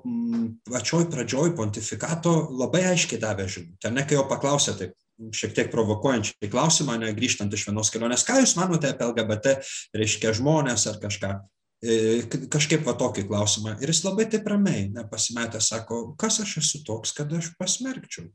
[0.67, 3.93] pačioj pradžioj pontifikato labai aiškiai davė žinutę.
[3.95, 4.97] Ne, kai jo paklausė taip
[5.35, 9.55] šiek tiek provokuojančiai klausimą, ne grįžtant iš vienos kelionės, ką Jūs manote apie LGBT,
[9.95, 11.33] reiškia žmonės ar kažką.
[11.79, 11.95] E,
[12.51, 13.77] kažkaip va tokį klausimą.
[13.79, 18.27] Ir jis labai taip ramiai, nepasimetę, sako, kas aš esu toks, kad aš pasmerkčiau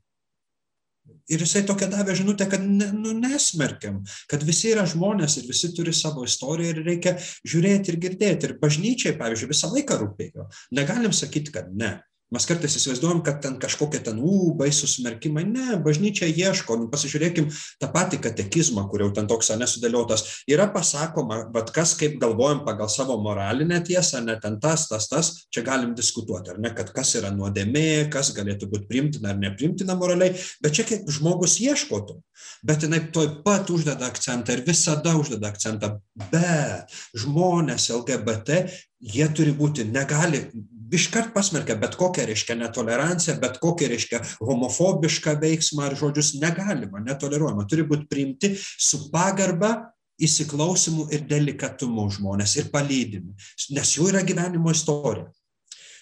[1.31, 4.01] ir jisai tokią davė žinutę, kad ne, nu, nesmerkiam,
[4.31, 8.49] kad visi yra žmonės ir visi turi savo istoriją ir reikia žiūrėti ir girdėti.
[8.49, 10.49] Ir bažnyčiai, pavyzdžiui, visą laiką rūpėjo.
[10.77, 11.97] Negalim sakyti, kad ne.
[12.33, 15.43] Mes kartais įsivaizduojam, kad ten kažkokie ten, ū, baisūs smerkimai.
[15.45, 16.79] Ne, bažnyčia ieško.
[16.81, 17.51] Nu, pasižiūrėkim
[17.81, 20.23] tą patį katekizmą, kur jau ten toks nesudėliotas.
[20.49, 25.31] Yra pasakoma, bet kas kaip galvojam pagal savo moralinę tiesą, ne ten tas, tas, tas,
[25.53, 29.93] čia galim diskutuoti, ar ne, kad kas yra nuodėmė, kas galėtų būti primtina ar neprimtina
[29.99, 30.33] moraliai,
[30.65, 32.17] bet čia kaip žmogus ieškotų.
[32.65, 35.99] Bet jinai toj pat uždeda akcentą ir visada uždeda akcentą.
[36.33, 38.65] Bet žmonės LGBT
[39.05, 40.47] jie turi būti, negali
[40.93, 47.67] iškart pasmerkia bet kokią, reiškia, netoleranciją, bet kokią, reiškia, homofobišką veiksmą ar žodžius negalima, netoleruojama.
[47.69, 49.73] Turi būti priimti su pagarba
[50.21, 53.35] įsiklausimu ir delikatumu žmonės ir palydimi,
[53.75, 55.27] nes jų yra gyvenimo istorija.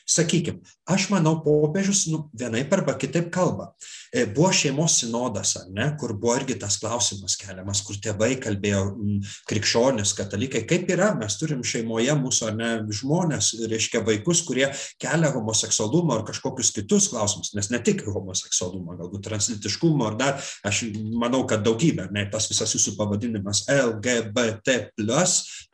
[0.04, 0.60] Sakykime,
[0.90, 3.70] aš manau, popiežius nu, vienaip arba kitaip kalba.
[4.12, 9.14] E, buvo šeimos sinodas, ne, kur buvo irgi tas klausimas keliamas, kur tėvai kalbėjo m,
[9.50, 14.68] krikščionis, katalikai, kaip yra, mes turim šeimoje mūsų ne, žmonės, reiškia vaikus, kurie
[15.02, 20.84] kelia homoseksualumą ar kažkokius kitus klausimus, nes ne tik homoseksualumą, galbūt translitiškumą ar dar, aš
[21.16, 24.78] manau, kad daugybė, ne, tas visas jūsų pavadinimas LGBT,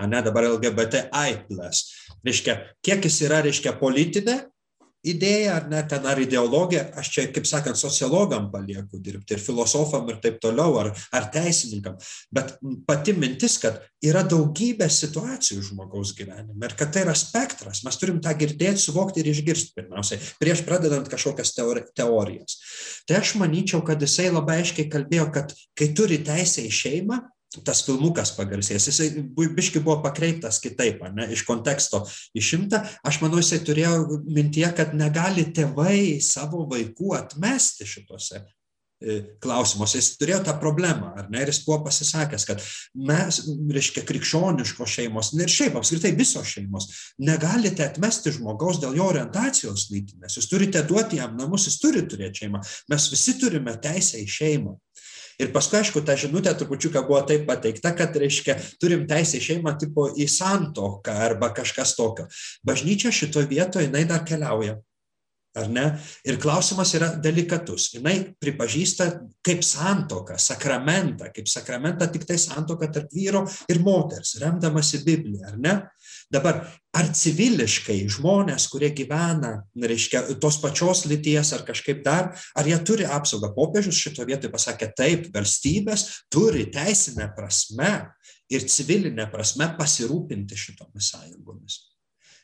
[0.10, 1.42] ne dabar LGBTI,
[2.26, 4.40] reiškia, kiek jis yra, reiškia, politinė
[5.08, 10.10] idėja ar ne ten ar ideologija, aš čia, kaip sakant, sociologam palieku dirbti ir filosofam
[10.12, 11.96] ir taip toliau, ar, ar teisininkam,
[12.36, 18.00] bet pati mintis, kad yra daugybė situacijų žmogaus gyvenime ir kad tai yra spektras, mes
[18.02, 22.60] turim tą girdėti, suvokti ir išgirsti pirmiausiai, prieš pradedant kažkokias teori teorijas.
[23.08, 27.24] Tai aš manyčiau, kad jisai labai aiškiai kalbėjo, kad kai turi teisę į šeimą,
[27.66, 29.08] tas filmukas pagarsėjęs, jisai
[29.58, 32.04] biški buvo pakreiptas kitaip, ne, iš konteksto
[32.38, 39.98] išimta, aš manau, jisai turėjo mintie, kad negali tėvai savo vaikų atmesti šituose e, klausimuose.
[39.98, 42.62] Jis turėjo tą problemą, ar ne, ir jis buvo pasisakęs, kad
[43.10, 43.42] mes,
[43.74, 50.38] reiškia, krikščioniškos šeimos, ir šiaip apskritai visos šeimos, negalite atmesti žmogaus dėl jo orientacijos lytinės,
[50.38, 52.62] jūs turite duoti jam namus, jis turi turėti šeimą,
[52.94, 54.78] mes visi turime teisę į šeimą.
[55.40, 59.78] Ir paskui, aišku, ta žinutė trupučiuką buvo taip pateikta, kad, reiškia, turim teisę į šeimą
[59.80, 62.28] tipo į santoką arba kažkas tokio.
[62.68, 64.76] Bažnyčia šitoje vietoje, jinai dar keliauja.
[65.58, 65.86] Ar ne?
[66.30, 67.88] Ir klausimas yra delikatus.
[67.96, 69.08] Jis pripažįsta
[69.46, 75.58] kaip santoką, sakramentą, kaip sakramentą tik tai santoką tarp vyro ir moters, remdamasi Bibliją, ar
[75.58, 75.74] ne?
[76.30, 76.62] Dabar,
[76.94, 83.08] ar civiliškai žmonės, kurie gyvena, reiškia, tos pačios lyties ar kažkaip dar, ar jie turi
[83.10, 83.50] apsaugą?
[83.56, 87.94] Popiežius šito vietoje pasakė taip, valstybės turi teisinę prasme
[88.54, 91.82] ir civilinę prasme pasirūpinti šitomis sąjungomis.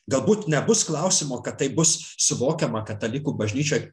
[0.05, 3.87] Galbūt nebus klausimo, kad tai bus suvokiama katalikų bažnyčioje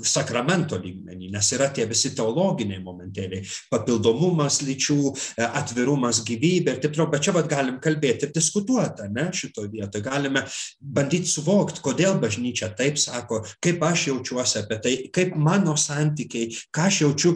[0.00, 4.96] sakramento lygmenį, nes yra tie visi teologiniai momentėliai- papildomumas lyčių,
[5.36, 9.68] e, atvirumas gyvybė ir taip toliau, bet čia vad galim kalbėti ir diskutuoti, ne, šitoje
[9.68, 10.02] vietoje.
[10.02, 10.48] Galime
[10.80, 16.86] bandyti suvokti, kodėl bažnyčia taip sako, kaip aš jaučiuosi apie tai, kaip mano santykiai, ką
[16.86, 17.34] aš jaučiu,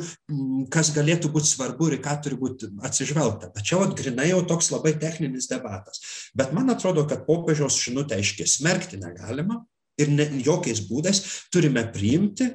[0.70, 3.52] kas galėtų būti svarbu ir ką turi būti atsižvelgta.
[3.52, 6.00] Tačiau grinai jau toks labai techninis debatas.
[6.34, 9.64] Bet man atrodo, kad popiežiaus žinutė žinutę aiškiai smerkti negalima
[9.98, 12.54] ir ne, jokiais būdais turime priimti,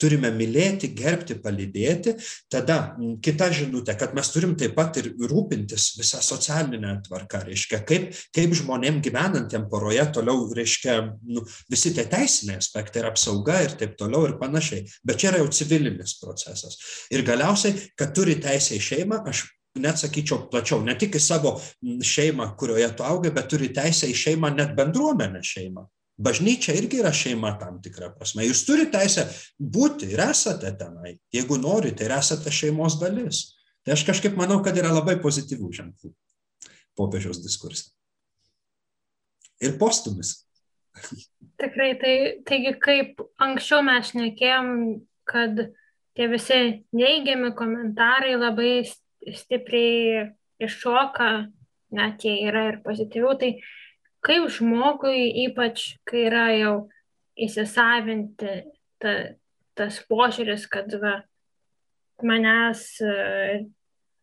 [0.00, 2.14] turime mylėti, gerbti, palydėti.
[2.50, 8.08] Tada kita žinutė, kad mes turim taip pat ir rūpintis visą socialinę tvarką, reiškia, kaip,
[8.34, 10.96] kaip žmonėm gyvenantiem poroje toliau, reiškia,
[11.28, 14.88] nu, visi tie teisiniai aspektai ir apsauga ir taip toliau ir panašiai.
[15.04, 16.80] Bet čia yra jau civilinis procesas.
[17.12, 19.44] Ir galiausiai, kad turi teisę į šeimą, aš
[19.78, 24.16] net sakyčiau plačiau, ne tik į savo šeimą, kurioje tu augai, bet turi teisę į
[24.18, 25.86] šeimą, net bendruomenę šeimą.
[26.20, 28.44] Bažnyčia irgi yra šeima tam tikrą prasme.
[28.44, 29.24] Jūs turite teisę
[29.56, 31.14] būti ir esate tenai.
[31.32, 33.46] Jeigu norite ir esate šeimos dalis.
[33.86, 36.12] Tai aš kažkaip manau, kad yra labai pozityvų ženklų
[36.98, 37.88] popiežiaus diskursė.
[39.64, 40.42] Ir postumis.
[41.60, 42.14] Tikrai, tai,
[42.48, 44.70] taigi kaip anksčiau mes šnekėjom,
[45.28, 45.62] kad
[46.16, 46.60] tie visi
[46.96, 48.72] neigiami komentarai labai
[49.26, 51.30] stipriai iššoka,
[51.96, 53.50] net jie yra ir pozityvių, tai
[54.24, 56.74] kaip žmogui, ypač kai yra jau
[57.40, 58.54] įsisavinti
[59.00, 59.14] ta,
[59.78, 61.20] tas požiūris, kad va,
[62.26, 63.14] manęs e,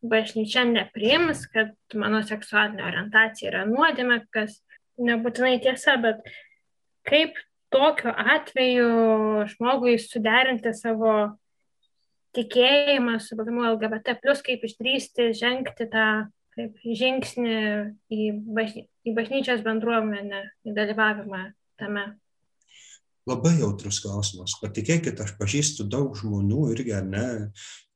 [0.06, 4.60] bažnyčia nepriims, kad mano seksualinė orientacija yra nuodėmė, kas
[5.02, 6.22] nebūtinai tiesa, bet
[7.08, 7.38] kaip
[7.74, 11.14] tokiu atveju žmogui suderinti savo
[12.38, 16.08] tikėjimą su buvimu LGBT, plus kaip išdrysti žengti tą
[16.58, 17.58] kaip žingsnį
[18.10, 18.22] į,
[18.58, 21.44] bažny, į bažnyčios bendruomenę, į dalyvavimą
[21.78, 22.08] tame.
[23.28, 24.56] Labai jautrus klausimas.
[24.62, 27.28] Patikėkit, aš pažįstu daug žmonių irgi, ne,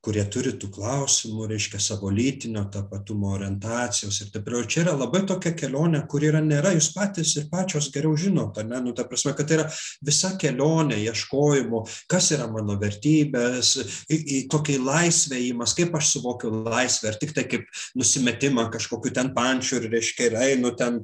[0.01, 4.65] kurie turi tų klausimų, reiškia savo lytinio tapatumo, orientacijos ir taip toliau.
[4.65, 8.79] Čia yra labai tokia kelionė, kur yra nėra, jūs patys ir pačios geriau žinote, ne,
[8.81, 9.67] nu, ta prasme, kad tai yra
[10.01, 13.75] visa kelionė ieškojimo, kas yra mano vertybės,
[14.09, 19.13] į, į tokį laisvę įimas, kaip aš suvokiu laisvę, ar tik tai kaip nusimetimą kažkokiu
[19.13, 20.97] ten pančiu ir, reiškia, ir einu ten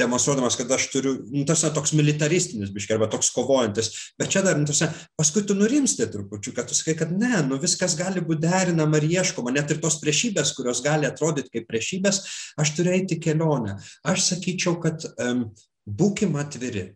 [0.00, 4.46] demonstruodamas, kad aš turiu, nu, tas yra toks militaristinis, biškai, arba toks kovojantis, bet čia
[4.48, 8.22] dar, nu, tas, paskui tu nurimsti trupučiu, kad tu sakai, kad ne, nu viskas gali
[8.24, 12.22] būti derinama ir ieškoma, net ir tos priešybės, kurios gali atrodyti kaip priešybės,
[12.58, 13.76] aš turiu eiti kelionę.
[14.06, 15.48] Aš sakyčiau, kad um,
[15.88, 16.92] būkim atviri.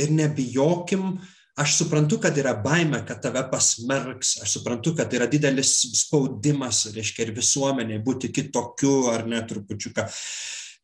[0.00, 1.18] ir nebijokim
[1.60, 7.26] aš suprantu kad yra baimė kad tave pasmerks aš suprantu kad yra didelis spaudimas reiškia
[7.26, 10.06] ir visuomenei būti kitokiu ar ne trupučiuką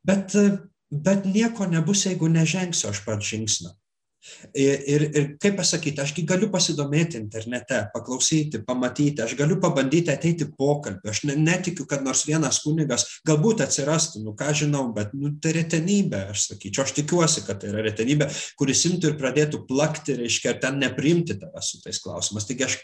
[0.06, 0.36] bet
[0.90, 3.72] bet nieko nebus jeigu nežengsiu aš pats žingsnio
[4.56, 10.46] Ir, ir, ir kaip pasakyti, ašgi galiu pasidomėti internete, paklausyti, pamatyti, aš galiu pabandyti ateiti
[10.58, 15.32] pokalbį, aš ne, netikiu, kad nors vienas kunigas galbūt atsirastų, nu ką žinau, bet nu,
[15.42, 20.16] tai retenybė, aš sakyčiau, aš tikiuosi, kad tai yra retenybė, kuris imtų ir pradėtų plakti,
[20.20, 22.46] reiškia, ar ten nepriimti tave su tais klausimais.
[22.48, 22.78] Taigi aš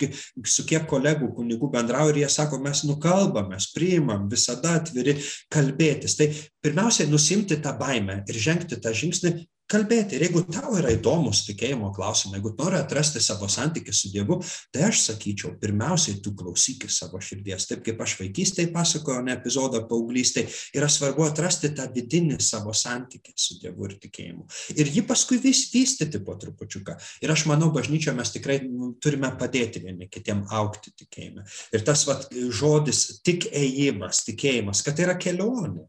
[0.52, 5.18] su kiek kolegų kunigų bendrauju ir jie sako, mes nukalbam, mes priimam, visada atviri
[5.52, 6.18] kalbėtis.
[6.18, 6.28] Tai
[6.64, 9.34] pirmiausiai nusimti tą baimę ir žengti tą žingsnį
[9.72, 10.18] kalbėti.
[10.18, 14.38] Ir jeigu tau yra įdomus tikėjimo klausimai, jeigu nori atrasti savo santykį su Dievu,
[14.74, 17.66] tai aš sakyčiau, pirmiausiai tu klausykis savo širdies.
[17.70, 23.36] Taip kaip aš vaikystėje pasakoju, ne epizodą paauglystėje, yra svarbu atrasti tą vidinį savo santykį
[23.36, 24.46] su Dievu ir tikėjimu.
[24.76, 26.98] Ir jį paskui vis vystyti po trupučiuką.
[27.24, 31.46] Ir aš manau, bažnyčioje mes tikrai nu, turime padėti vieni kitiem aukti tikėjime.
[31.72, 35.88] Ir tas vat, žodis tik ėjimas, tikėjimas, kad tai yra kelionė.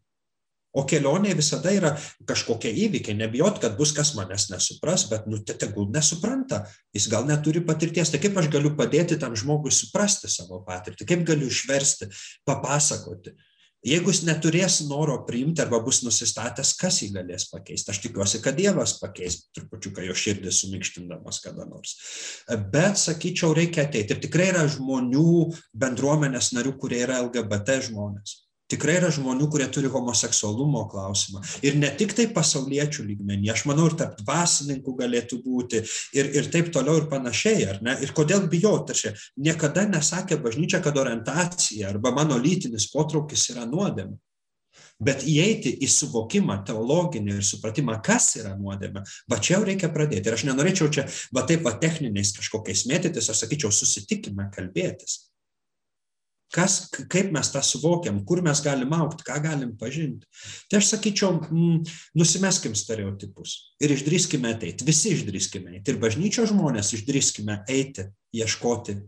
[0.74, 1.91] O kelionė visada yra
[2.26, 6.63] kažkokie įvykiai, nebijot, kad bus kas manęs nesupras, bet nu, tegul nesupranta,
[6.95, 8.09] jis gal neturi patirties.
[8.09, 12.09] Tai kaip aš galiu padėti tam žmogui suprasti savo patirtį, kaip galiu išversti,
[12.49, 13.36] papasakoti.
[13.84, 17.91] Jeigu jis neturės noro priimti arba bus nusistatęs, kas jį galės pakeisti.
[17.91, 21.97] Aš tikiuosi, kad Dievas pakeis trupučiuką jo širdį sumikštindamas kada nors.
[22.47, 24.15] Bet, sakyčiau, reikia ateiti.
[24.15, 25.28] Ir tikrai yra žmonių,
[25.84, 28.39] bendruomenės narių, kurie yra LGBT žmonės
[28.72, 31.43] tikrai yra žmonių kurie turi homoseksualumo klausimą.
[31.66, 35.84] Ir ne tiktai pasauliečių lygmeny aš manau ir tarp dvasininkų galėtų būti
[36.18, 37.97] ir ir taip toliau ir panašiai ar ne?
[38.05, 43.68] Ir kodėl bijot tai čia niekada nesakė bažnyčia kad orientacija arba mano lytinis potraukis yra
[43.70, 44.16] nuodėmė.
[45.03, 50.30] Bet įeiti į suvokimą teologinį ir supratimą, kas yra nuodėmė, va čia jau reikia pradėti.
[50.30, 51.05] Ir aš nenorėčiau čia,
[51.36, 55.32] va taip, va techniniais kažkokiais mėtytis, aš sakyčiau, susitikime kalbėtis
[56.53, 56.75] kas
[57.11, 60.25] kaip mes tą suvokiam kur mes galim augt ką galim pažint
[60.69, 61.79] tai aš sakyčiau mm,
[62.19, 64.85] nusimeskim stereotipus ir išdrįskime ateit.
[64.85, 68.99] Visi išdrįskime eit ir bažnyčios žmonės išdrįskime eiti ieškoti.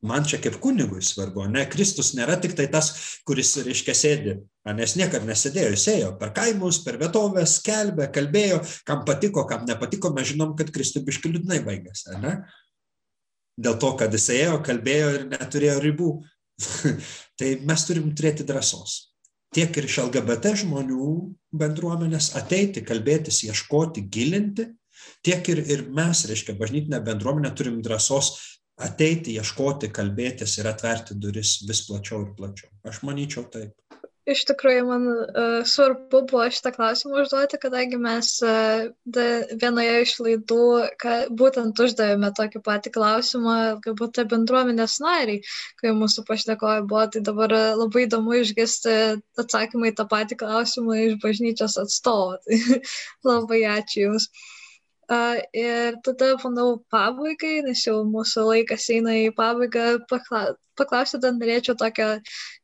[0.00, 1.66] Man čia kaip kunigui svarbu ne?
[1.68, 2.88] Kristus nėra tiktai tas
[3.28, 4.38] kuris reiškia sėdi
[4.76, 8.62] nes niekad nesėdėjo jis ėjo per kaimus per vietoves skelbė kalbėjo.
[8.88, 12.34] Kam patiko kam nepatiko mes žinom kad kristui biškį liūdnai baigėsi ane
[13.60, 16.10] dėl to kad jis ėjo kalbėjo ir neturėjo ribų
[17.38, 18.98] tai mes turim turėti drąsos.
[19.54, 21.06] Tiek ir iš LGBT žmonių
[21.58, 24.68] bendruomenės ateiti, kalbėtis, ieškoti, gilinti,
[25.26, 28.30] tiek ir, ir mes, reiškia, bažnytinė bendruomenė turim drąsos
[28.80, 32.70] ateiti, ieškoti, kalbėtis ir atverti duris vis plačiau ir plačiau.
[32.86, 33.74] Aš manyčiau taip.
[34.28, 39.24] Iš tikrųjų, man uh, svarbu buvo šitą klausimą užduoti, kadangi mes uh, da,
[39.62, 40.66] vienoje iš laidų
[41.00, 43.56] ka, būtent uždavėme tokį patį klausimą,
[43.86, 45.40] galbūt tai bendruomenės nariai,
[45.80, 48.94] kai mūsų pašnekoja buvo, tai dabar labai įdomu išgirsti
[49.40, 52.36] atsakymą į tą patį klausimą iš bažnyčios atstovo.
[52.44, 52.80] Tai
[53.32, 54.28] labai ačiū Jums.
[55.10, 60.50] Uh, ir tada, manau, pabaigai, nes jau mūsų laikas eina į pabaigą, pakla
[60.80, 62.08] paklausti dar norėčiau tokio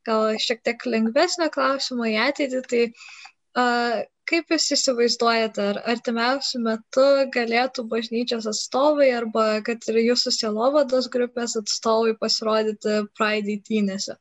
[0.07, 2.63] gal šiek tiek lengvesnio klausimo į ateitį.
[2.71, 10.35] Tai uh, kaip Jūs įsivaizduojate, ar artimiausių metų galėtų bažnyčios atstovai arba kad ir Jūsų
[10.41, 14.19] sielovados grupės atstovai pasirodyti Pride įtynėse?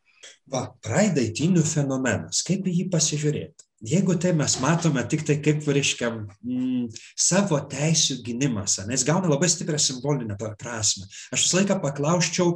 [0.50, 3.66] Va, Pride įtynių fenomenas, kaip į jį pasižiūrėti?
[3.86, 6.08] Jeigu tai mes matome tik tai kaip, reiškia,
[6.42, 6.86] mm,
[7.20, 11.06] savo teisų gynimas, nes gauna labai stiprią simbolinę prasme.
[11.36, 12.56] Aš visą laiką paklausčiau,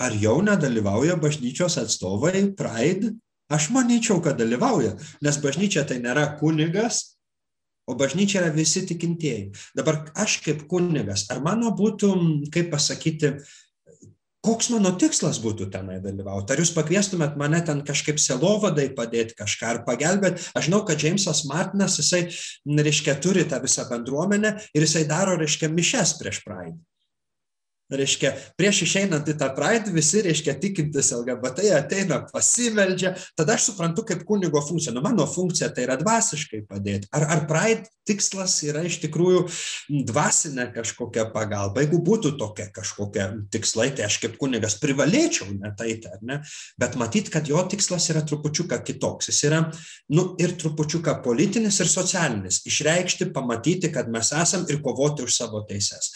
[0.00, 3.16] ar jau nedalyvauja bažnyčios atstovai Pride?
[3.52, 7.18] Aš manyčiau, kad dalyvauja, nes bažnyčia tai nėra kunigas,
[7.84, 9.50] o bažnyčia yra visi tikintieji.
[9.76, 12.12] Dabar aš kaip kunigas, ar mano būtų,
[12.54, 13.34] kaip pasakyti,
[14.42, 16.54] koks mano tikslas būtų tenai dalyvauti?
[16.54, 20.48] Ar jūs pakviestumėt mane ten kažkaip selovadai padėti kažką ar pagelbėti?
[20.56, 22.24] Aš žinau, kad Džeimsas Martinas, jisai,
[22.88, 26.80] reiškia, turi tą visą bendruomenę ir jisai daro, reiškia, mišes prieš Pride
[27.90, 33.14] reiškia prieš išeinant į tą praeitį visi reiškia tikintys lgbt ateina pasimeldžia.
[33.38, 37.10] Tada aš suprantu kaip kunigo funkciją nu mano funkcija tai yra dvasiškai padėti.
[37.14, 39.44] Ar ar praid tikslas yra iš tikrųjų
[40.08, 41.84] dvasinė kažkokia pagalba?
[41.84, 46.40] Jeigu būtų tokia kažkokia tikslai tai aš kaip kunigas privalėčiau net eiti ar ne?
[46.80, 49.30] Bet matyt kad jo tikslas yra trupučiuką kitoks.
[49.32, 49.62] Jis yra
[50.12, 52.62] nu ir trupučiuką politinis ir socialinis.
[52.68, 56.12] Išreikšti pamatyti kad mes esam ir kovoti už savo teises.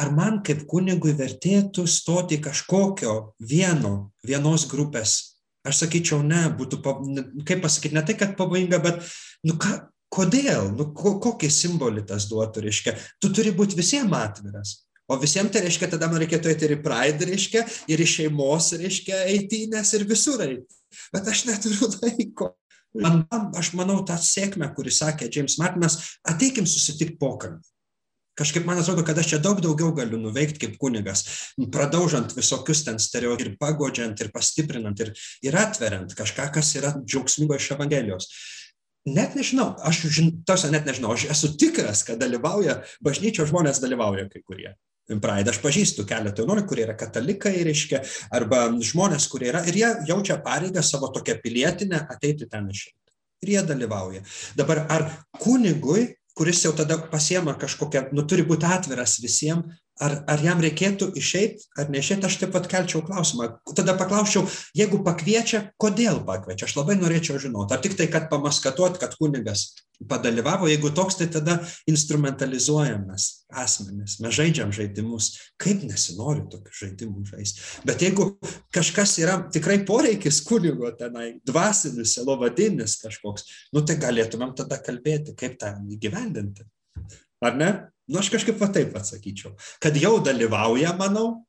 [0.00, 5.18] Ar man kaip kunigui vertėtų stoti kažkokio vieno, vienos grupės?
[5.66, 6.80] Aš sakyčiau, ne, būtų,
[7.44, 9.02] kaip pasakyti, ne tai, kad pavojinga, bet,
[9.44, 9.74] nu ką,
[10.12, 14.78] kodėl, nu, ko, kokį simbolį tas duotų, reiškia, tu turi būti visiems atviras.
[15.10, 18.70] O visiems tai reiškia, tada man reikėtų eiti ir į Pride, reiškia, ir į šeimos,
[18.78, 20.78] reiškia, eitynės ir visur eiti.
[21.14, 22.52] Bet aš neturiu laiko.
[22.98, 23.24] Man,
[23.58, 27.62] aš manau, tą sėkmę, kurį sakė James Martinas, ateikim susitikti pokalbį.
[28.40, 31.26] Kažkaip man atrodo, kad aš čia daug daugiau galiu nuveikti kaip kunigas,
[31.72, 35.10] pradaužant visokius ten stereotipus ir pagodžiant ir pastiprinant ir,
[35.44, 38.30] ir atveriant kažką, kas yra džiaugsmingo iš Evangelijos.
[39.08, 40.06] Net nežinau, aš
[40.48, 44.72] tose net nežinau, aš esu tikras, kad dalyvauja, bažnyčios žmonės dalyvauja kai kurie.
[45.10, 45.50] Pride.
[45.50, 47.98] Aš pažįstu keletą jaunuolių, kurie yra katalikai, reiškia,
[48.36, 52.94] arba žmonės, kurie yra, ir jie jaučia pareigą savo tokią pilietinę ateiti ten išeiti.
[53.42, 54.22] Ir jie dalyvauja.
[54.54, 55.08] Dabar ar
[55.40, 56.04] kunigui,
[56.36, 61.68] kuris jau tada pasiema kažkokią, nu turi būti atviras visiems, ar, ar jam reikėtų išeiti
[61.78, 63.50] ar neišeiti, aš taip pat kelčiau klausimą.
[63.76, 64.46] Tada paklausčiau,
[64.76, 67.76] jeigu pakviečia, kodėl pakviečia, aš labai norėčiau žinoti.
[67.76, 69.70] Ar tik tai, kad pamaskatuot, kad kunigas
[70.08, 71.58] padalyvavo, jeigu toks, tai tada
[71.90, 73.26] instrumentalizuojam mes
[73.60, 77.64] asmenis, mes žaidžiam žaidimus, kaip nesinori tokių žaidimų žaisti.
[77.88, 78.30] Bet jeigu
[78.72, 85.60] kažkas yra tikrai poreikis kunigo tenai, dvasinis, selovadinis kažkoks, nu tai galėtumėm tada kalbėti, kaip
[85.60, 86.64] tą įgyvendinti.
[87.44, 87.70] Ar ne?
[88.10, 91.44] Nu, aš kažkaip va taip atsakyčiau, kad jau dalyvauja, manau,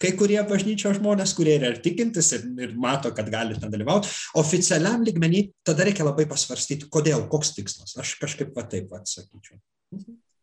[0.00, 4.08] kai kurie bažnyčios žmonės, kurie yra ir tikintis ir, ir mato, kad gali ten dalyvauti,
[4.40, 7.98] oficialiam lygmenį tada reikia labai pasvarstyti, kodėl, koks tikslas.
[8.00, 9.60] Aš kažkaip va taip atsakyčiau.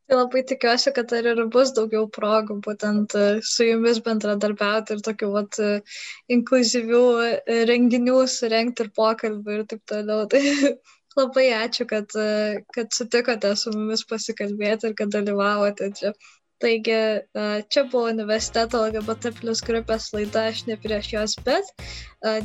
[0.07, 5.01] Tai labai tikiuosi, kad dar ir bus daugiau progų būtent e, su jumis bendradarbiauti ir
[5.03, 5.81] tokių vat, e,
[6.31, 10.23] inkluzyvių e, renginių surenkti ir pokalbių ir taip toliau.
[10.31, 10.39] Tai
[11.19, 12.15] labai ačiū, kad,
[12.77, 16.13] kad sutikote su mumis pasikalbėti ir kad dalyvavote čia.
[16.57, 16.99] Taigi
[17.69, 21.69] čia buvo universiteto LGBT plus grupės laida Aš ne prieš jos, bet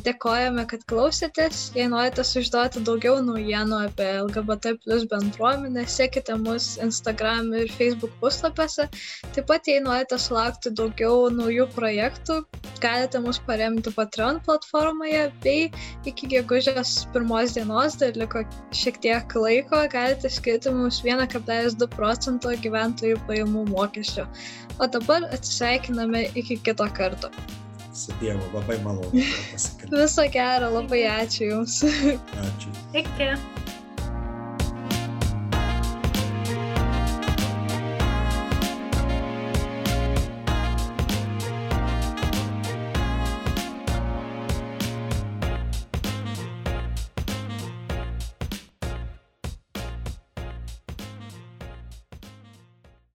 [0.05, 1.71] dėkojame, kad klausėtės.
[1.73, 8.89] Jei norite sužinoti daugiau naujienų apie LGBT plus bendruomenę, sekite mus Instagram ir Facebook puslapiuose.
[9.33, 12.43] Taip pat, jei norite sulaukti daugiau naujų projektų,
[12.85, 15.71] galite mus paremti Patreon platformoje bei
[16.05, 18.45] iki gegužės pirmos dienos, dar liko
[18.77, 24.27] šiek tiek laiko, galite skirti mums 1,2 procento gyventojų pajamų mokesčių mokesčio.
[24.79, 27.31] O dabar atsisveikiname iki kito karto.
[27.95, 29.11] Su Dievu, labai malonu
[29.53, 30.01] pasikalbėti.
[30.01, 31.83] Viso gero, labai ačiū Jums.
[32.47, 32.73] Ačiū.
[32.95, 33.35] Iki.